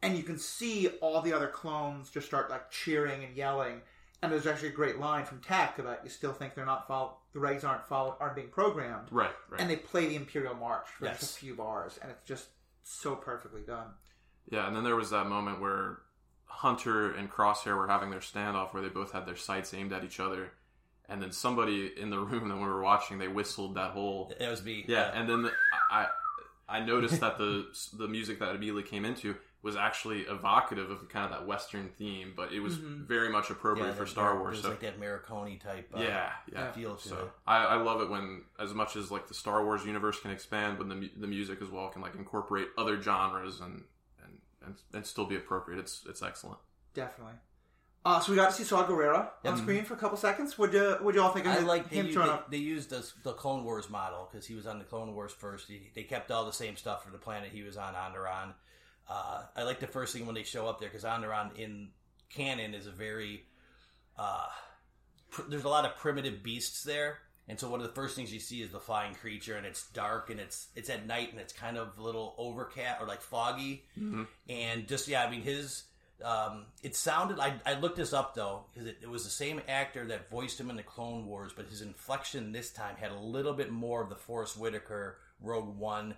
[0.03, 3.81] And you can see all the other clones just start, like, cheering and yelling.
[4.21, 7.17] And there's actually a great line from Tech about you still think they're not follow-
[7.35, 9.09] the regs aren't follow- aren't being programmed.
[9.11, 9.61] right, right.
[9.61, 11.21] and they play the Imperial March for Yes.
[11.21, 12.47] just a few bars, and it's just
[12.83, 13.89] so perfectly done.
[14.49, 15.99] Yeah, and then there was that moment where
[16.47, 20.05] Hunter and Crosshair were having their standoff where they both had their sights aimed at
[20.05, 20.53] each other.
[21.09, 24.49] And then somebody in the room that we were watching, they whistled that whole that
[24.51, 24.85] was me.
[24.89, 25.11] yeah.
[25.13, 25.53] And then the,
[25.91, 26.07] I
[26.69, 27.67] I noticed that the
[27.99, 32.35] the music that immediately came into was actually evocative of kind of that Western theme,
[32.37, 33.07] but it was Mhm.
[33.07, 34.57] very much appropriate Yeah, for Star there Wars.
[34.57, 35.89] was So like that Morricone type.
[35.95, 36.71] Uh, yeah, yeah.
[36.73, 37.31] feel to So it.
[37.47, 40.79] I, I love it when, as much as like the Star Wars universe can expand,
[40.79, 43.85] when the the music as well can like incorporate other genres and
[44.23, 45.81] and and, and still be appropriate.
[45.81, 46.59] It's it's excellent.
[46.93, 47.35] Definitely.
[48.07, 49.57] Uh, so we got to see Saw Gerrera on Yep.
[49.57, 50.59] screen for a couple seconds.
[50.59, 52.57] Would you would you all think of I him- like they, him used, they, they
[52.59, 55.69] used the, the Clone Wars model because he was on the Clone Wars first.
[55.69, 58.53] He, they kept all the same stuff for the planet he was on, Onderon.
[59.09, 61.89] Uh, I like the first thing when they show up there because Onderon in
[62.31, 63.45] canon is a very
[64.19, 64.47] uh,
[65.31, 68.33] pr- there's a lot of primitive beasts there, and so one of the first things
[68.33, 71.41] you see is the flying creature, and it's dark and it's it's at night and
[71.41, 74.27] it's kind of a little overcast or like foggy, Mhm.
[74.49, 75.85] and just yeah, I mean his.
[76.25, 77.41] Um, it sounded.
[77.41, 80.59] I, I looked this up though because it, it was the same actor that voiced
[80.61, 84.01] him in the Clone Wars, but his inflection this time had a little bit more
[84.01, 86.15] of the Forrest Whitaker Rogue One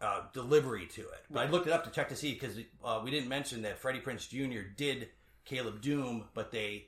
[0.00, 1.24] uh, delivery to it.
[1.30, 3.78] But I looked it up to check to see because uh, we didn't mention that
[3.78, 4.62] Freddie Prinze Jr.
[4.76, 5.08] did
[5.44, 6.86] Caleb Dume, but they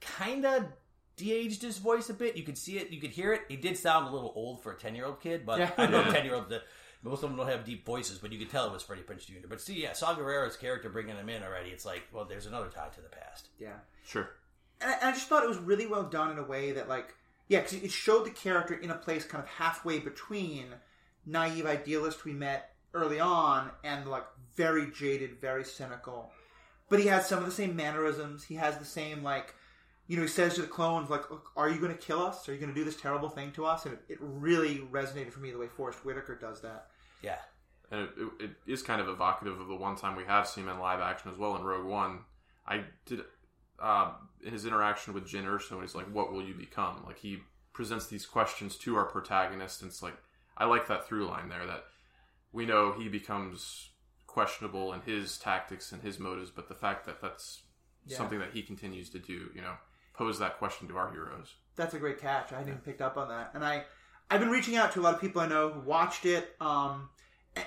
[0.00, 0.64] kind of
[1.16, 2.36] de-aged his voice a bit.
[2.36, 3.42] You could see it, you could hear it.
[3.48, 5.70] He did sound a little old for a ten-year-old kid, but Yeah.
[5.76, 6.52] I know ten-year-olds.
[7.04, 9.26] Most of them don't have deep voices, but you could tell it was Freddie Prinze
[9.26, 9.48] Jr.
[9.48, 11.70] But see, yeah, Saw Gerrera's character bringing him in already.
[11.70, 13.48] It's like, well, there's another tie to the past.
[13.58, 13.72] Yeah.
[14.06, 14.30] Sure.
[14.80, 16.88] And I, and I just thought it was really well done in a way that,
[16.88, 17.12] like,
[17.48, 20.66] yeah, because it showed the character in a place kind of halfway between
[21.26, 24.24] naive idealist we met early on and like
[24.56, 26.30] very jaded, very cynical.
[26.88, 28.44] But he has some of the same mannerisms.
[28.44, 29.54] He has the same like
[30.08, 32.48] you know, he says to the clones, like, Look, "Are you going to kill us?
[32.48, 35.32] Are you going to do this terrible thing to us?" And it, it really resonated
[35.32, 36.88] for me the way Forrest Whitaker does that.
[37.22, 37.38] Yeah.
[37.90, 40.64] and it, it, it is kind of evocative of the one time we have seen
[40.64, 42.20] him in live action as well in Rogue One.
[42.66, 43.20] I did
[43.78, 44.12] uh,
[44.44, 47.38] his interaction with Jyn Erso, and he's like, "What will you become?" Like he
[47.72, 50.16] presents these questions to our protagonist, and it's like
[50.56, 51.84] I like that through line there that
[52.52, 53.90] we know he becomes
[54.26, 57.62] questionable in his tactics and his motives, but the fact that that's
[58.06, 58.16] Yeah.
[58.16, 59.74] something that he continues to do, you know,
[60.14, 61.54] pose that question to our heroes.
[61.76, 62.52] That's a great catch.
[62.52, 63.52] I hadn't even picked up on that.
[63.54, 63.84] And I,
[64.30, 66.54] I've been reaching out to a lot of people I know who watched it.
[66.60, 67.10] Um,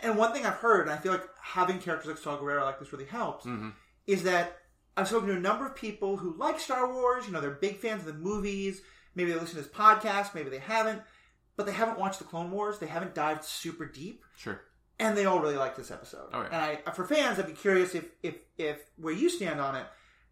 [0.03, 2.79] and- one thing I've heard, and I feel like having characters like Saw Gerrera like
[2.79, 3.73] this really helps, Mhm.
[4.07, 4.61] is that
[4.97, 7.25] I've spoken to a number of people who like Star Wars.
[7.27, 8.81] You know, they're big fans of the movies.
[9.13, 10.33] Maybe they listen to this podcast.
[10.33, 11.01] Maybe they haven't,
[11.57, 12.79] but they haven't watched the Clone Wars.
[12.79, 14.61] They haven't dived super deep, Sure.
[14.99, 16.29] and they all really like this episode.
[16.33, 16.47] Oh, yeah.
[16.47, 19.85] And I, for fans, I'd be curious if, if if where you stand on it.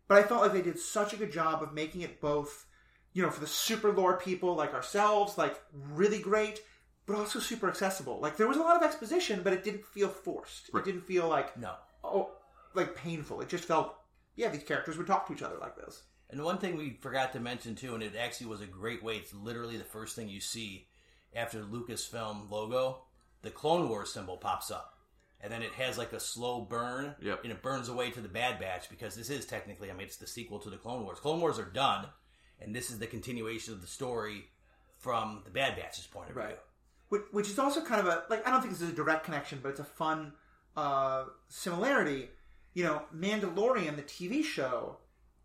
[0.08, 2.66] But I felt like they did such a good job of making it both,
[3.14, 5.60] you know, for the super lore people like ourselves, like
[5.92, 6.60] really great,
[7.06, 8.20] but also super accessible.
[8.20, 10.70] Like there was a lot of exposition, but it didn't feel forced.
[10.74, 10.82] Right.
[10.82, 11.74] It didn't feel like No.
[12.04, 12.32] oh,
[12.76, 13.40] like painful.
[13.42, 13.96] It just felt,
[14.36, 16.04] yeah, these characters would talk to each other like this.
[16.30, 19.04] And the one thing we forgot to mention too, and it actually was a great
[19.04, 19.16] way.
[19.18, 20.88] It's literally the first thing you see
[21.36, 23.04] after the Lucasfilm logo.
[23.42, 24.98] The Clone Wars symbol pops up,
[25.42, 27.42] and then it has like a slow burn, Yep.
[27.44, 30.16] and it burns away to the Bad Batch because this is technically, I mean, it's
[30.16, 31.20] the sequel to the Clone Wars.
[31.20, 32.08] Clone Wars are done,
[32.62, 34.46] and this is the continuation of the story
[34.98, 36.44] from the Bad Batch's point of view.
[36.44, 36.60] Right.
[37.10, 39.26] Which, which is also kind of a like I don't think this is a direct
[39.26, 40.32] connection, but it's a fun
[40.78, 42.30] uh, similarity.
[42.74, 44.98] You know, Mandalorian, the TV show,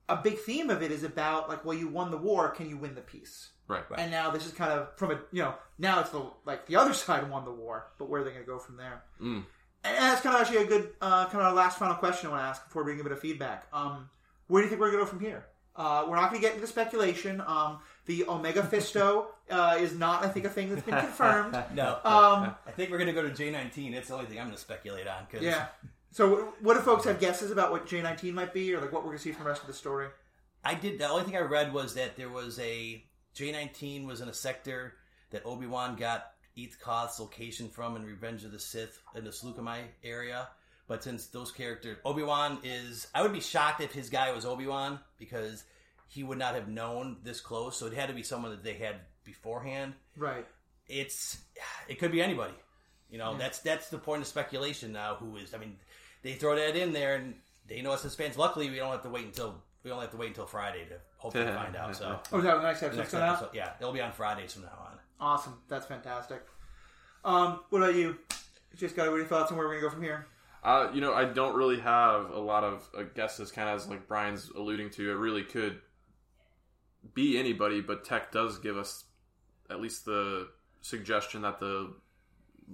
[0.08, 2.76] a big theme of it is about like, well, you won the war, can you
[2.78, 3.50] win the peace?
[3.68, 3.82] Right.
[3.98, 6.76] And now this is kind of from a you know now it's the like the
[6.76, 9.02] other side won the war, but where are they going to go from there?
[9.20, 9.44] Mm.
[9.84, 12.42] And that's kind of actually a good uh, kind of last final question I want
[12.42, 13.66] to ask before we bring a bit of feedback.
[13.72, 14.08] Um,
[14.48, 15.44] where do you think we're going to go from here?
[15.76, 17.40] Uh, we're not going to get into speculation.
[17.46, 21.56] Um, the Omega Fisto uh, is not, I think, a thing that's been confirmed.
[21.74, 23.94] No, Um, I think we're going to go to J19.
[23.94, 25.26] That's the only thing I'm going to speculate on.
[25.30, 25.66] Cause yeah.
[26.10, 29.02] So, what do folks have guesses about what J nineteen might be, or like what
[29.02, 30.08] we're going to see from the rest of the story?
[30.64, 30.98] I did.
[30.98, 33.04] The only thing I read was that there was a
[33.38, 34.94] J nineteen was in a sector
[35.30, 39.30] that Obi Wan got Eeth Koth's location from in Revenge of the Sith in the
[39.30, 40.48] Saleucami area.
[40.88, 44.44] But since those characters, Obi Wan is, I would be shocked if his guy was
[44.44, 45.62] Obi Wan because
[46.08, 47.76] he would not have known this close.
[47.76, 49.94] So it had to be someone that they had beforehand.
[50.16, 50.46] Right.
[50.88, 51.38] It's,
[51.88, 52.54] it could be anybody.
[53.08, 55.14] You know, that's that's the point of speculation now.
[55.14, 55.54] Who is?
[55.54, 55.76] I mean,
[56.22, 57.34] they throw that in there, and
[57.68, 58.36] they know us as fans.
[58.36, 60.94] Luckily, we don't have to wait until we only have to wait until Friday to
[61.16, 61.94] hopefully find out.
[61.96, 63.50] So Oh, is that the next the episode next coming out?
[63.54, 64.98] yeah, it'll be on Fridays from now on.
[65.20, 65.54] Awesome.
[65.68, 66.42] That's fantastic.
[67.24, 68.18] Um, what about you?
[68.76, 70.26] Just got any thoughts on where we're going to go from here?
[70.62, 73.88] Uh, you know, I don't really have a lot of uh, guesses, kind of as
[73.88, 75.10] like Brian's alluding to.
[75.10, 75.80] It really could
[77.14, 79.04] be anybody, but Tech does give us
[79.70, 80.48] at least the
[80.80, 81.92] suggestion that the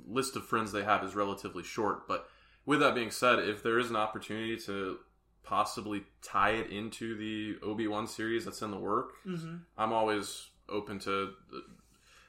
[0.07, 2.09] list of friends they have is relatively short.
[2.09, 2.27] But
[2.67, 4.99] with that being said, if there is an opportunity to
[5.44, 9.57] possibly tie it into the Obi Wan series that's in the work, Mm-hmm.
[9.78, 11.30] I'm always open to.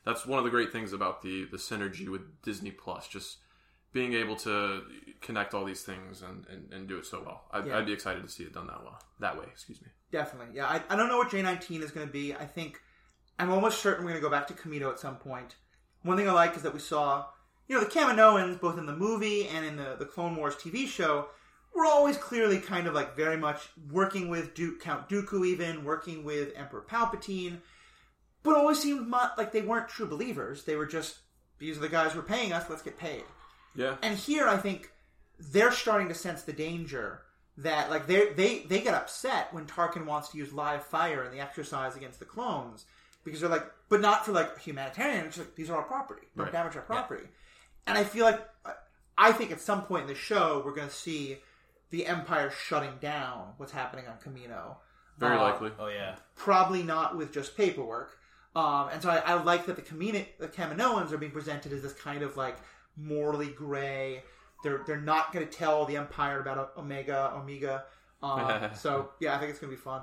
[0.05, 3.07] That's one of the great things about the the synergy with Disney Plus.
[3.07, 3.37] Just
[3.93, 4.81] being able to
[5.21, 7.45] connect all these things and, and, and do it so well.
[7.53, 7.77] I'd, Yeah.
[7.77, 8.99] I'd be excited to see it done that well.
[9.21, 9.87] That way, excuse me.
[10.11, 10.53] Definitely.
[10.53, 12.33] Yeah, I, I don't know what J19 is going to be.
[12.33, 12.81] I think
[13.39, 15.55] I'm almost certain we're going to go back to Kamino at some point.
[16.03, 17.25] One thing I like is that we saw,
[17.69, 20.87] you know, the Kaminoans, both in the movie and in the, the Clone Wars TV
[20.87, 21.27] show,
[21.75, 23.59] were always clearly kind of like very much
[23.91, 27.57] working with Duke, Count Dooku, even working with Emperor Palpatine,
[28.43, 30.63] but always seemed like they weren't true believers.
[30.63, 31.17] They were just,
[31.59, 33.23] these are the guys who are paying us, let's get paid.
[33.75, 33.95] Yeah.
[34.01, 34.91] And here, I think
[35.39, 37.21] they're starting to sense the danger
[37.57, 41.31] that, like, they they they get upset when Tarkin wants to use live fire in
[41.31, 42.85] the exercise against the clones
[43.23, 45.25] because they're like, but not for like humanitarian.
[45.25, 46.27] It's like these are our property.
[46.37, 46.51] Don't Right.
[46.53, 47.25] damage our property.
[47.87, 48.39] And I feel like
[49.17, 51.37] I think at some point in the show we're going to see
[51.89, 54.77] the Empire shutting down what's happening on Kamino.
[55.17, 55.71] Very Uh, likely.
[55.79, 58.17] Oh yeah, probably not with just paperwork.
[58.55, 61.81] Um, and so I, I like that the Kamino, the Kaminoans are being presented as
[61.81, 62.57] this kind of like
[62.97, 64.23] morally gray.
[64.63, 67.85] They're they're not going to tell the Empire about Omega Omega.
[68.23, 70.01] Um, so yeah, I think it's going to be fun.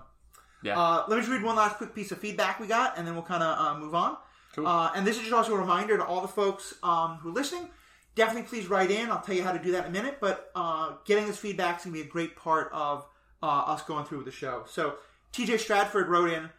[0.62, 0.78] Yeah.
[0.78, 3.14] Uh, let me just read one last quick piece of feedback we got, and then
[3.14, 4.16] we'll kind of uh, move on.
[4.54, 4.66] Cool.
[4.66, 7.32] Uh, and this is just also a reminder to all the folks um, who are
[7.32, 7.68] listening.
[8.14, 9.10] Definitely, please write in.
[9.10, 10.18] I'll tell you how to do that in a minute.
[10.20, 13.06] But uh, getting this feedback is going to be a great part of
[13.42, 14.64] uh, us going through with the show.
[14.68, 14.96] So,
[15.32, 16.50] TJ Stratford wrote in,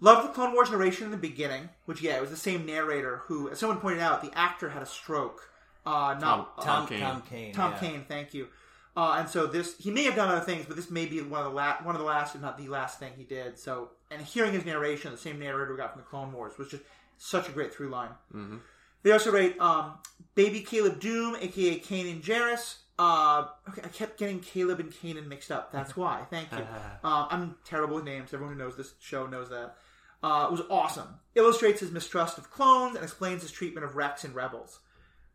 [0.00, 3.22] "Loved the Clone Wars narration in the beginning, which yeah, it was the same narrator
[3.26, 5.42] who, as someone pointed out, the actor had a stroke.
[5.84, 7.00] Uh, not Tom- Tom uh, Kane.
[7.00, 7.52] Tom Kane.
[7.52, 7.78] Tom yeah.
[7.78, 8.48] Kane, thank you.
[8.96, 11.40] Uh, and so this, he may have done other things, but this may be one
[11.42, 13.58] of the last, one of the last, if not the last thing he did.
[13.58, 16.68] So, and hearing his narration, the same narrator we got from the Clone Wars, was
[16.68, 16.82] just
[17.18, 18.08] such a great through line.
[18.34, 18.60] Mhm.
[19.02, 19.94] They also rate um,
[20.34, 22.76] Baby Caleb Dume, aka Kanan Jarrus.
[22.98, 25.70] Uh, okay, I kept getting Caleb and Kanan mixed up.
[25.72, 26.22] That's why.
[26.30, 26.58] Thank you.
[27.04, 28.32] Uh, I'm terrible with names.
[28.32, 29.76] Everyone who knows this show knows that.
[30.22, 31.08] Uh, it was awesome.
[31.34, 34.80] Illustrates his mistrust of clones and explains his treatment of Rex and Rebels.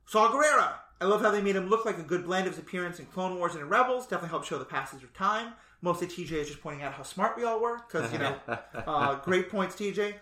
[0.05, 0.74] Saw Gerrera.
[0.99, 3.05] I love how they made him look like a good blend of his appearance in
[3.05, 4.03] Clone Wars and in Rebels.
[4.05, 5.53] Definitely helped show the passage of time.
[5.82, 8.36] Mostly TJ is just pointing out how smart we all were because you know,
[8.74, 10.16] uh, great points, TJ.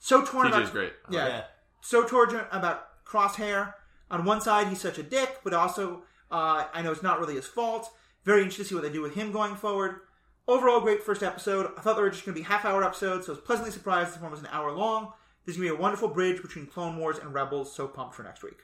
[0.00, 0.92] So torn TJ's about great.
[1.10, 1.26] yeah.
[1.28, 1.44] Yeah.
[1.80, 3.74] So torn about Crosshair.
[4.10, 7.34] On one side, he's such a dick, but also uh, I know it's not really
[7.34, 7.90] his fault.
[8.24, 10.00] Very interested to see what they do with him going forward.
[10.46, 11.70] Overall, great first episode.
[11.76, 13.72] I thought they were just going to be half hour episodes, so I was pleasantly
[13.72, 15.12] surprised this one was an hour long.
[15.44, 18.14] This is going to be a wonderful bridge between Clone Wars and Rebels, so pumped
[18.14, 18.58] for next week.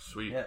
[0.00, 0.32] Sweet.
[0.32, 0.44] Yeah.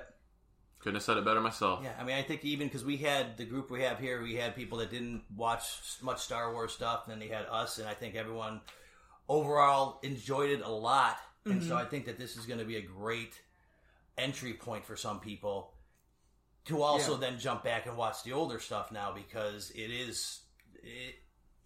[0.79, 1.81] Couldn't have said it better myself.
[1.83, 4.35] Yeah, I mean, I think even because we had the group we have here, we
[4.35, 5.63] had people that didn't watch
[6.01, 8.61] much Star Wars stuff, and then they had us, and I think everyone
[9.27, 11.17] overall enjoyed it a lot.
[11.45, 13.39] And so I think that this is going to be a great
[14.17, 15.73] entry point for some people
[16.65, 17.19] to also Yeah.
[17.31, 20.41] then jump back and watch the older stuff now because it is,
[20.83, 21.15] it,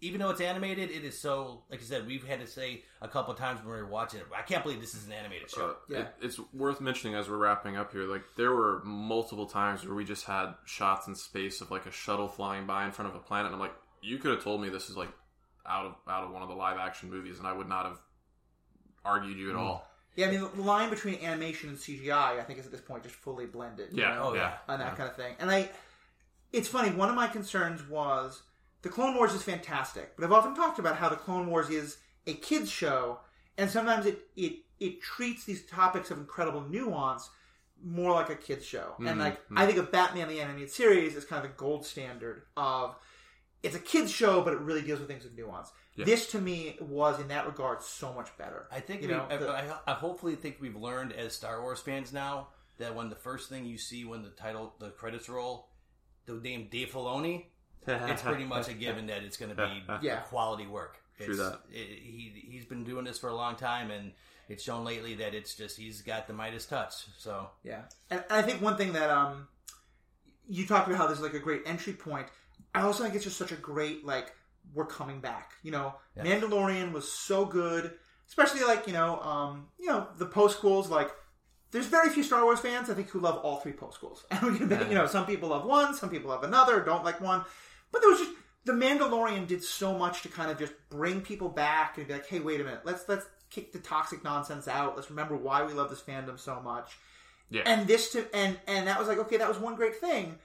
[0.00, 3.08] even though it's animated, it is so, like I said, we've had to say a
[3.08, 5.50] couple of times when we were watching it, I can't believe this is an animated
[5.50, 5.70] show.
[5.70, 5.98] Uh, Yeah.
[6.00, 8.04] it- it's worth mentioning as we're wrapping up here.
[8.04, 11.90] Like there were multiple times where we just had shots in space of like a
[11.90, 13.46] shuttle flying by in front of a planet.
[13.46, 15.10] And I'm like, you could have told me this is like
[15.66, 17.98] out of out of one of the live action movies, and I would not have
[19.04, 19.60] argued you at mm.
[19.60, 19.88] all.
[20.16, 23.02] Yeah, I mean, the line between animation and CGI, I think, is at this point
[23.02, 23.88] just fully blended.
[23.92, 24.30] you Yeah, know?
[24.30, 24.54] Oh, yeah.
[24.68, 25.34] on that kind of thing.
[25.40, 25.70] And I,
[26.52, 26.90] it's funny.
[26.90, 28.42] One of my concerns was
[28.82, 31.96] the Clone Wars is fantastic, but I've often talked about how the Clone Wars is
[32.26, 33.18] a kids show,
[33.58, 37.30] and sometimes it it it treats these topics of incredible nuance
[37.82, 38.94] more like a kids show.
[38.98, 39.20] And mm-hmm.
[39.20, 39.58] like mm-hmm.
[39.58, 42.94] I think of Batman the animated series as kind of the gold standard of
[43.64, 45.70] it's a kids show, but it really deals with things with nuance.
[45.96, 46.04] Yeah.
[46.04, 48.66] This to me was in that regard so much better.
[48.70, 51.60] I think You we, know, I, the- I, I hopefully think we've learned as Star
[51.62, 52.48] Wars fans now
[52.78, 55.68] that when the first thing you see when the title, the credits roll,
[56.26, 57.44] the name Dave Filoni,
[57.86, 60.20] it's pretty much a given that it's going to be Yeah.
[60.20, 60.98] quality work.
[61.20, 61.60] True that.
[61.70, 64.10] It, he he's been doing this for a long time, and
[64.48, 66.92] it's shown lately that it's just he's got the Midas touch.
[67.18, 69.46] So Yeah, and, and I think one thing that um,
[70.48, 72.26] you talked about how this is like a great entry point.
[72.74, 74.32] I also think it's just such a great like
[74.74, 75.52] we're coming back.
[75.62, 76.24] You know, Yeah.
[76.24, 77.92] Mandalorian was so good,
[78.28, 80.88] especially like you know, um, you know the post schools.
[80.90, 81.10] Like,
[81.70, 84.42] there's very few Star Wars fans I think who love all three post schools, and
[84.52, 87.44] we can, you know, some people love one, some people love another, don't like one,
[87.92, 88.32] but there was just
[88.64, 92.26] the Mandalorian did so much to kind of just bring people back and be like,
[92.26, 94.96] hey, wait a minute, let's let's kick the toxic nonsense out.
[94.96, 96.96] Let's remember why we love this fandom so much
[97.50, 97.62] Yeah.
[97.66, 100.38] and this to and and that was like okay that was one great thing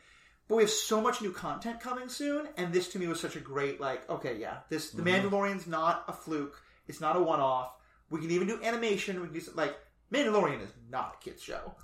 [0.50, 3.38] but we have so much new content coming soon and this to me was such
[3.38, 6.62] a great like okay yeah this the mandalorian's not a fluke.
[6.88, 7.72] It's not a one-off.
[8.10, 9.22] We can even do animation.
[9.22, 9.78] We can do like
[10.12, 11.76] mandalorian is not a kids show.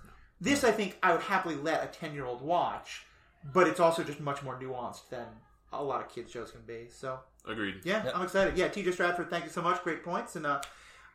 [0.41, 3.05] This i think i would happily let a 10 year old watch
[3.53, 5.28] but it's also just much more nuanced than
[5.72, 7.20] a lot of kids shows can be so.
[7.47, 7.76] Agreed.
[7.84, 8.13] yeah Yep.
[8.16, 8.57] i'm excited.
[8.57, 9.84] Yeah tj stratford thank you so much.
[9.84, 10.59] Great points and uh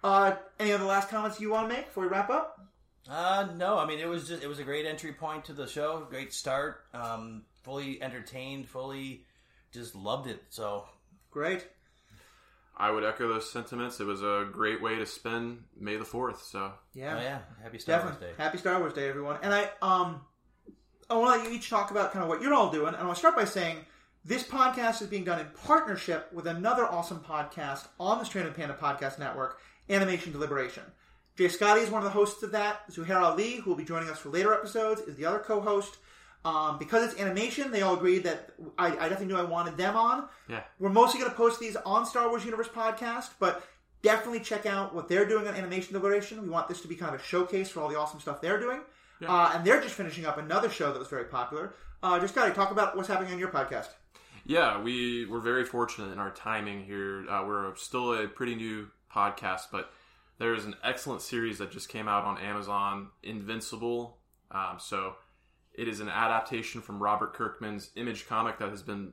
[0.05, 2.61] uh any other last comments you want to make before we wrap up
[3.09, 5.67] Uh, no, I mean it was just it was a great entry point to the
[5.67, 6.85] show, great start.
[6.95, 9.25] Um, fully entertained, fully
[9.73, 10.43] just loved it.
[10.51, 10.85] So
[11.31, 11.67] great
[12.77, 14.01] I would echo those sentiments.
[14.01, 16.43] It was a great way to spend May the Fourth.
[16.43, 18.27] So yeah oh yeah, happy Star Definitely.
[18.27, 18.43] Wars Day.
[18.43, 19.39] Happy Star Wars Day, everyone.
[19.43, 20.23] And I um
[21.09, 22.89] I want to let you each talk about kind of what you're all doing.
[22.89, 23.79] And I want to start by saying
[24.25, 28.75] this podcast is being done in partnership with another awesome podcast on the Stranded Panda
[28.81, 30.85] Podcast Network, Animation Deliberation.
[31.41, 32.87] Jay Scotty is one of the hosts of that.
[32.91, 35.97] Zuhair Ali, who will be joining us for later episodes, is the other co-host.
[36.45, 39.97] Um, because it's animation, they all agreed that I, I definitely knew I wanted them
[39.97, 40.29] on.
[40.51, 43.67] yeah, We're mostly going to post these on Star Wars Universe podcast, but
[44.03, 46.43] definitely check out what they're doing on Animation Deliberation.
[46.43, 48.61] We want this to be kind of a showcase for all the awesome stuff they're
[48.61, 48.81] doing.
[49.27, 51.73] Uh, and they're just finishing up another show that was very popular.
[52.03, 53.89] Uh, just gotta talk about what's happening on your podcast.
[54.45, 54.79] yeah.
[54.79, 57.25] We were very fortunate in our timing here.
[57.31, 59.91] Uh, we're still a pretty new podcast, but
[60.41, 64.17] there is an excellent series that just came out on Amazon, Invincible.
[64.51, 65.17] Um, so
[65.75, 69.13] it is an adaptation from Robert Kirkman's Image comic that has been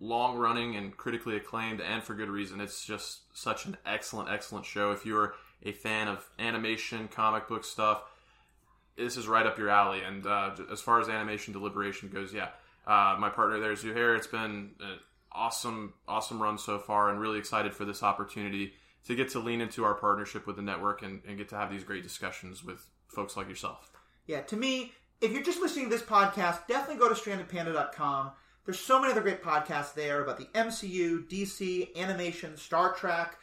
[0.00, 2.60] long running and critically acclaimed, and for good reason.
[2.60, 4.90] It's just such an excellent, excellent show.
[4.90, 8.02] If you're a fan of animation, comic book stuff,
[8.96, 10.00] this is right up your alley.
[10.02, 12.48] And uh, as far as animation deliberation goes, yeah,
[12.88, 14.98] uh, my partner there, Zuhair, it's been an
[15.30, 18.72] awesome, awesome run so far, and really excited for this opportunity
[19.06, 21.70] to get to lean into our partnership with the network and, and get to have
[21.70, 23.90] these great discussions with folks like yourself.
[24.26, 28.32] Yeah, to me, if you're just listening to this podcast, definitely go to strandedpanda.com.
[28.64, 33.38] There's so many other great podcasts there about the MCU, DC, animation, Star Trek.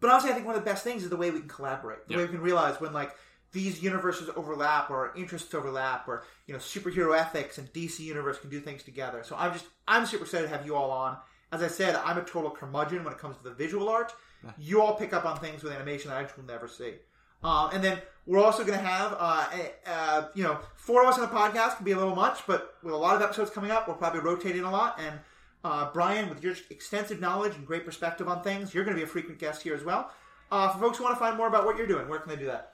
[0.00, 2.06] But honestly, I think one of the best things is the way we can collaborate.
[2.06, 3.16] The way we can realize when like
[3.50, 8.48] these universes overlap or interests overlap or you know superhero ethics and DC universe can
[8.48, 9.24] do things together.
[9.24, 11.16] So I'm just I'm super excited to have you all on.
[11.50, 14.12] As I said, I'm a total curmudgeon when it comes to the visual art.
[14.58, 16.94] You all pick up on things with animation that I just will never see.
[17.42, 19.46] Um, and then we're also going to have, uh,
[19.86, 22.74] uh, you know, four of us on the podcast can be a little much, but
[22.82, 24.98] with a lot of episodes coming up, we'll probably rotate in a lot.
[25.00, 25.20] And
[25.64, 29.04] uh, Brian, with your extensive knowledge and great perspective on things, you're going to be
[29.04, 30.10] a frequent guest here as well.
[30.50, 32.36] Uh, for folks who want to find more about what you're doing, where can they
[32.36, 32.72] do that?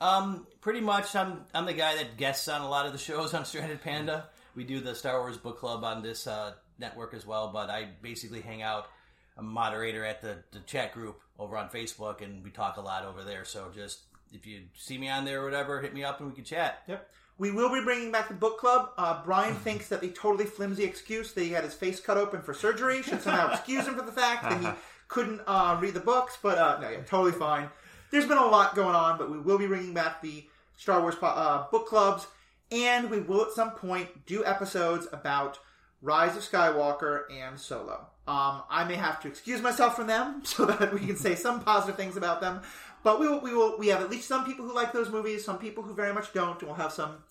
[0.00, 3.34] Um, pretty much, I'm I'm the guy that guests on a lot of the shows
[3.34, 4.28] on Stranded Panda.
[4.54, 7.88] We do the Star Wars book club on this uh, network as well, but I
[8.02, 8.88] basically hang out.
[9.36, 12.80] I'm a moderator at the, the chat group over on Facebook, and we talk a
[12.80, 13.44] lot over there.
[13.44, 14.00] So just
[14.32, 16.82] if you see me on there or whatever, hit me up and we can chat.
[16.86, 17.08] Yep.
[17.38, 18.90] We will be bringing back the book club.
[18.98, 22.42] Uh, Brian thinks that the totally flimsy excuse that he had his face cut open
[22.42, 24.68] for surgery should somehow excuse him for the fact that he
[25.08, 26.38] couldn't uh, read the books.
[26.40, 27.70] But uh, no, yeah, totally fine.
[28.10, 30.44] There's been a lot going on, but we will be bringing back the
[30.76, 32.26] Star Wars uh, book clubs,
[32.72, 35.58] and we will at some point do episodes about
[36.02, 38.06] Rise of Skywalker and Solo.
[38.30, 41.60] Um, I may have to excuse myself from them so that we can say some
[41.64, 42.60] positive things about them.
[43.02, 45.44] But we will, we will, we have at least some people who like those movies,
[45.44, 47.24] some people who very much don't, and we'll have some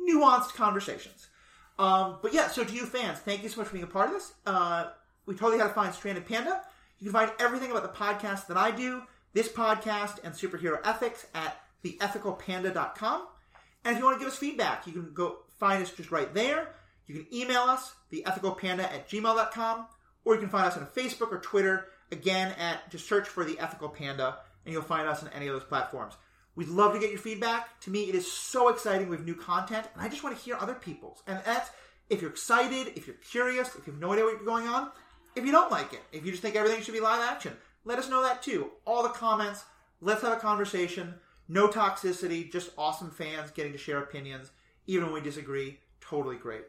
[0.00, 1.28] nuanced conversations.
[1.78, 4.08] Um, but yeah, so to you fans, thank you so much for being a part
[4.08, 4.32] of this.
[4.44, 4.86] Uh,
[5.24, 6.62] we totally had to find Stranded Panda.
[6.98, 9.02] You can find everything about the podcast that I do,
[9.34, 13.28] this podcast, and superhero ethics at theethicalpanda.com.
[13.84, 16.34] And if you want to give us feedback, you can go find us just right
[16.34, 16.74] there.
[17.06, 19.86] You can email us, theethicalpanda at gmail.com,
[20.30, 23.58] or you can find us on Facebook or Twitter, again, at just search for The
[23.58, 26.14] Ethical Panda, and you'll find us on any of those platforms.
[26.54, 27.80] We'd love to get your feedback.
[27.80, 30.56] To me, it is so exciting with new content, and I just want to hear
[30.60, 31.20] other people's.
[31.26, 31.68] And that's
[32.08, 34.92] if you're excited, if you're curious, if you have no idea what's going on,
[35.34, 37.98] if you don't like it, if you just think everything should be live action, let
[37.98, 38.70] us know that too.
[38.84, 39.64] All the comments,
[40.00, 41.14] let's have a conversation.
[41.48, 44.52] No toxicity, just awesome fans getting to share opinions,
[44.86, 45.80] even when we disagree.
[46.00, 46.66] Totally great.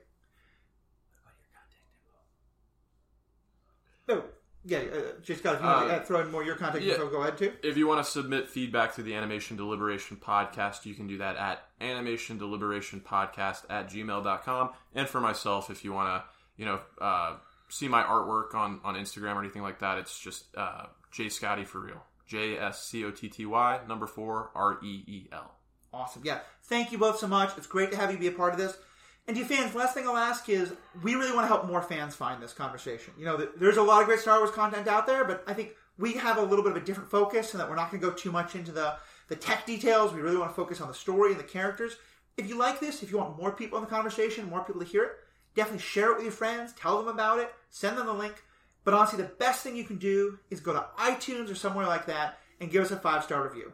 [4.11, 4.23] Oh,
[4.63, 6.83] yeah, uh, just got if you want to Uh, throw in more of your contact
[6.83, 6.93] yeah.
[6.93, 7.53] info, go ahead too.
[7.63, 11.35] If you want to submit feedback to the Animation Deliberation Podcast, you can do that
[11.37, 14.69] at animation deliberation podcast at gmail.com.
[14.93, 17.37] And for myself, if you want to, you know, uh,
[17.69, 21.65] see my artwork on, on Instagram or anything like that, it's just uh, J Scotty
[21.65, 22.03] for real.
[22.27, 25.51] J S C O T T Y, number four, R E E L.
[25.93, 26.21] Awesome.
[26.23, 26.39] Yeah.
[26.63, 27.57] Thank you both so much.
[27.57, 28.77] It's great to have you be a part of this.
[29.27, 32.15] And to fans, last thing I'll ask is we really want to help more fans
[32.15, 33.13] find this conversation.
[33.17, 35.71] You know, there's a lot of great Star Wars content out there, but I think
[35.97, 38.09] we have a little bit of a different focus and that we're not going to
[38.09, 38.95] go too much into the,
[39.27, 40.11] the tech details.
[40.11, 41.97] We really want to focus on the story and the characters.
[42.37, 44.87] If you like this, if you want more people in the conversation, more people to
[44.87, 45.11] hear it,
[45.55, 48.43] definitely share it with your friends, tell them about it, send them the link.
[48.83, 52.07] But honestly, the best thing you can do is go to iTunes or somewhere like
[52.07, 53.71] that and give us a five star review.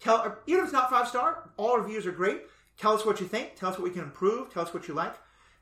[0.00, 2.42] Tell even if it's not five star, all reviews are great.
[2.78, 3.56] Tell us what you think.
[3.56, 4.52] Tell us what we can improve.
[4.52, 5.14] Tell us what you like.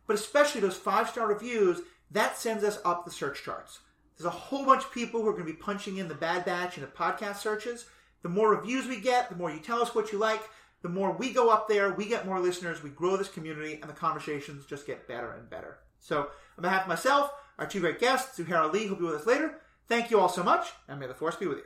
[0.06, 3.80] But especially those five star reviews, that sends us up the search charts.
[4.16, 6.44] There's a whole bunch of people who are going to be punching in the Bad
[6.44, 7.86] Batch in the podcast searches.
[8.22, 10.42] The more reviews we get, the more you tell us what you like,
[10.82, 13.90] the more we go up there, we get more listeners, we grow this community, and
[13.90, 15.78] the conversations just get better and better.
[16.00, 19.26] So, on behalf of myself, our two great guests, Zuhair Ali, who'll be with us
[19.26, 19.58] later,
[19.88, 21.64] thank you all so much, and may the force be with you.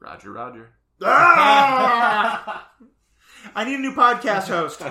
[0.00, 0.70] Roger, Roger.
[1.02, 2.70] Ah!
[3.54, 4.82] I need a new podcast host.